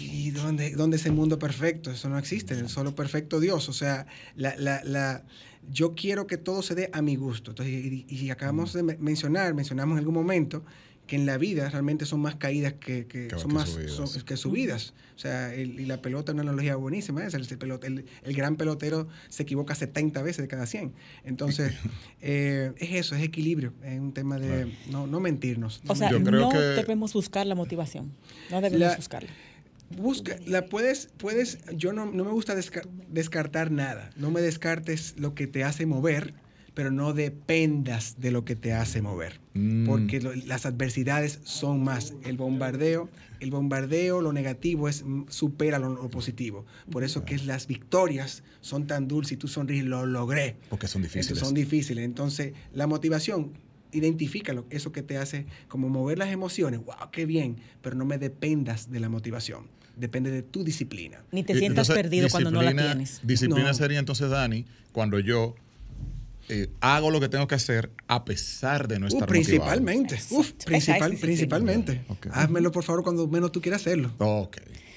[0.00, 1.90] y, dónde, dónde, es el mundo perfecto?
[1.90, 3.68] Eso no existe, el solo perfecto Dios.
[3.68, 5.24] O sea, la, la, la,
[5.70, 7.50] yo quiero que todo se dé a mi gusto.
[7.50, 10.64] Entonces, y, acabamos de mencionar, mencionamos en algún momento
[11.06, 14.24] que en la vida realmente son más caídas que, que, son más subidas.
[14.24, 14.94] que subidas.
[15.16, 17.24] O sea, y la pelota es una analogía buenísima.
[17.24, 17.46] Es el,
[17.82, 20.94] el, el, gran pelotero se equivoca 70 veces de cada 100.
[21.24, 21.74] Entonces,
[22.22, 23.74] eh, es eso, es equilibrio.
[23.84, 25.82] Es un tema de no, no mentirnos.
[25.86, 28.12] O sea, no debemos buscar la motivación.
[28.50, 29.30] No debemos buscarla.
[29.96, 34.10] Busca, la puedes, puedes, yo no, no me gusta descartar nada.
[34.16, 36.34] No me descartes lo que te hace mover
[36.74, 39.86] pero no dependas de lo que te hace mover, mm.
[39.86, 42.14] porque las adversidades son más.
[42.24, 43.08] El bombardeo,
[43.40, 46.66] el bombardeo, lo negativo es mm, supera lo, positivo.
[46.90, 50.56] Por eso que las victorias son tan dulces y tú sonríes, lo logré.
[50.68, 51.38] Porque son difíciles.
[51.38, 52.04] son difíciles.
[52.04, 53.52] Entonces, la motivación,
[53.92, 58.18] identifícalo, eso que te hace como mover las emociones, wow, qué bien, pero no me
[58.18, 59.68] dependas de la motivación.
[59.96, 61.22] Depende de tu disciplina.
[61.30, 63.20] Ni te sientas perdido cuando no la tienes.
[63.22, 65.54] Disciplina sería entonces, Dani, cuando yo
[66.48, 71.16] eh, hago lo que tengo que hacer a pesar de no estar Principalmente, uf, principal,
[71.16, 72.04] principalmente.
[72.32, 74.12] Házmelo, por favor, cuando menos tú quieras hacerlo.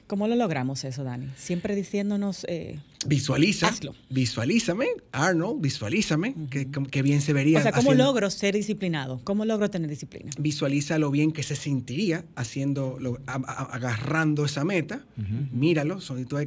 [0.07, 1.27] ¿Cómo lo logramos eso, Dani?
[1.35, 2.45] Siempre diciéndonos...
[2.47, 3.71] Eh, Visualiza,
[4.09, 7.59] visualízame, Arnold, visualízame, que, bien se vería.
[7.59, 9.21] O sea, ¿cómo logro ser disciplinado?
[9.23, 10.31] ¿Cómo logro tener disciplina?
[10.39, 15.05] Visualiza lo bien que se sentiría haciendo, agarrando esa meta,
[15.51, 15.99] míralo,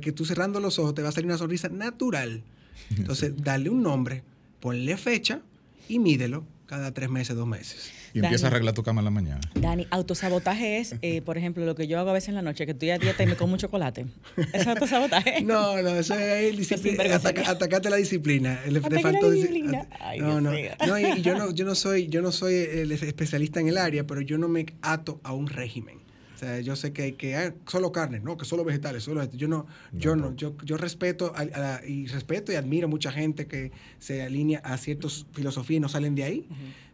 [0.03, 2.43] que tú cerrando los ojos te va a salir una sonrisa natural.
[2.97, 4.23] Entonces, dale un nombre,
[4.61, 5.41] ponle fecha
[5.89, 7.91] y mídelo cada tres meses, dos meses.
[8.15, 9.41] Y empieza a arreglar tu cama en la mañana.
[9.55, 12.65] Dani, autosabotaje es, eh, por ejemplo, lo que yo hago a veces en la noche,
[12.65, 14.07] que estoy a dieta y me como chocolate.
[14.53, 15.43] ¿Es autosabotaje?
[15.51, 17.17] No, no, eso es disciplina.
[17.17, 18.61] atacate la disciplina.
[18.69, 19.89] Le, la disciplina.
[19.99, 20.53] Ay, no, no.
[20.53, 24.07] no y yo no, yo no soy, yo no soy el especialista en el área,
[24.07, 25.99] pero yo no me ato a un régimen.
[26.41, 29.21] O sea, yo sé que hay que ah, solo carne, no, que solo vegetales, solo
[29.21, 29.37] esto.
[29.37, 31.35] Yo no, yo no, yo, yo respeto
[31.87, 36.15] y respeto y admiro mucha gente que se alinea a ciertas filosofías y no salen
[36.15, 36.49] de ahí,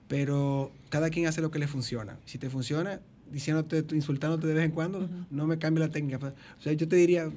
[0.09, 2.19] pero cada quien hace lo que le funciona.
[2.25, 6.35] Si te funciona, diciéndote, insultándote de vez en cuando, no me cambie la técnica.
[6.59, 7.31] O sea, yo te diría,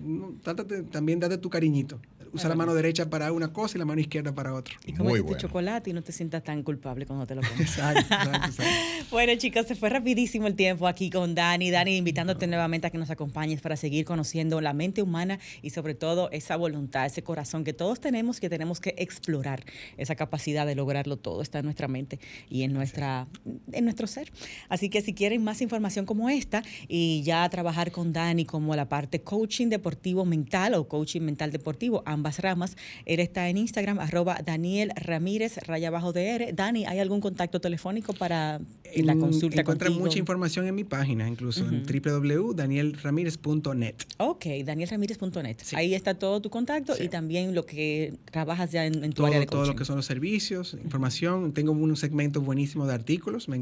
[0.90, 2.00] también date tu cariñito
[2.34, 4.76] usa la mano derecha para una cosa y la mano izquierda para otra.
[4.86, 7.62] Y como tu chocolate y no te sientas tan culpable cuando te lo comes.
[7.62, 8.64] exacto, exacto,
[9.12, 11.72] bueno, chicos, se fue rapidísimo el tiempo aquí con Dani.
[11.72, 15.96] Dani, invitándote nuevamente a que nos acompañes para seguir conociendo la mente humana y sobre
[15.96, 19.64] todo esa voluntad, ese corazón que todos tenemos que tenemos que explorar.
[19.98, 22.20] Esa capacidad de lograrlo todo está en nuestra mente
[22.50, 23.28] y en, nuestra,
[23.72, 24.32] en nuestro ser.
[24.68, 28.90] Así que si quieren más información como esta y ya trabajar con Dani como la
[28.90, 32.78] parte coaching deportivo mental o coaching mental deportivo, ambas ramas.
[33.06, 36.54] Él está en Instagram, arroba Daniel Ramírez, raya abajo de R.
[36.54, 38.62] Dani, ¿hay algún contacto telefónico para
[38.96, 43.96] la consulta Encuentra mucha información en mi página, incluso en www.danielramirez.net.
[44.18, 45.58] Ok, danielramirez.net.
[45.74, 49.46] Ahí está todo tu contacto y también lo que trabajas ya en, tu área de
[49.46, 49.60] coaching.
[49.60, 51.54] Todo lo que son los servicios, información.
[51.54, 53.60] Tengo un segmento buenísimo de artículos, me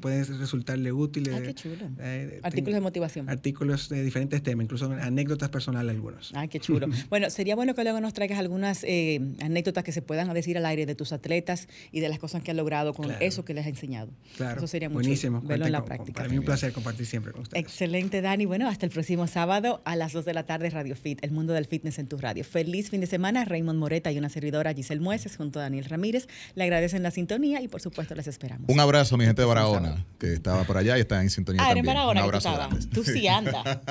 [0.00, 1.34] pueden resultarle útiles.
[1.36, 1.88] Ah, qué chulo.
[2.00, 3.28] Eh, artículos de motivación.
[3.28, 6.32] Artículos de diferentes temas, incluso anécdotas personales algunos.
[6.34, 6.86] Ay, qué chulo.
[7.10, 10.66] bueno, sería bueno que luego nos traigas algunas eh, anécdotas que se puedan decir al
[10.66, 13.66] aire de tus atletas y de las cosas que han logrado con eso que les
[13.66, 14.12] ha enseñado.
[14.36, 14.58] Claro.
[14.58, 15.40] Eso sería muy Buenísimo.
[15.42, 16.22] verlo en la práctica.
[16.22, 17.60] Para mí un placer compartir siempre con ustedes.
[17.60, 18.46] Excelente, Dani.
[18.46, 21.52] Bueno, hasta el próximo sábado a las 2 de la tarde, Radio Fit, el mundo
[21.52, 22.44] del fitness en tu radio.
[22.44, 23.44] Feliz fin de semana.
[23.44, 26.28] Raymond Moreta y una servidora, Giselle Mueces, junto a Daniel Ramírez.
[26.54, 28.68] Le agradecen la sintonía y, por supuesto, les esperamos.
[28.68, 31.74] Un abrazo, mi gente de Barahona, que estaba por allá y está en sintonía ah,
[31.74, 31.88] también.
[31.88, 33.62] Ah, en Barahona un abrazo Tú sí anda.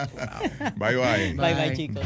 [0.77, 1.33] bye, bye.
[1.33, 2.05] Bye, bye, chicos.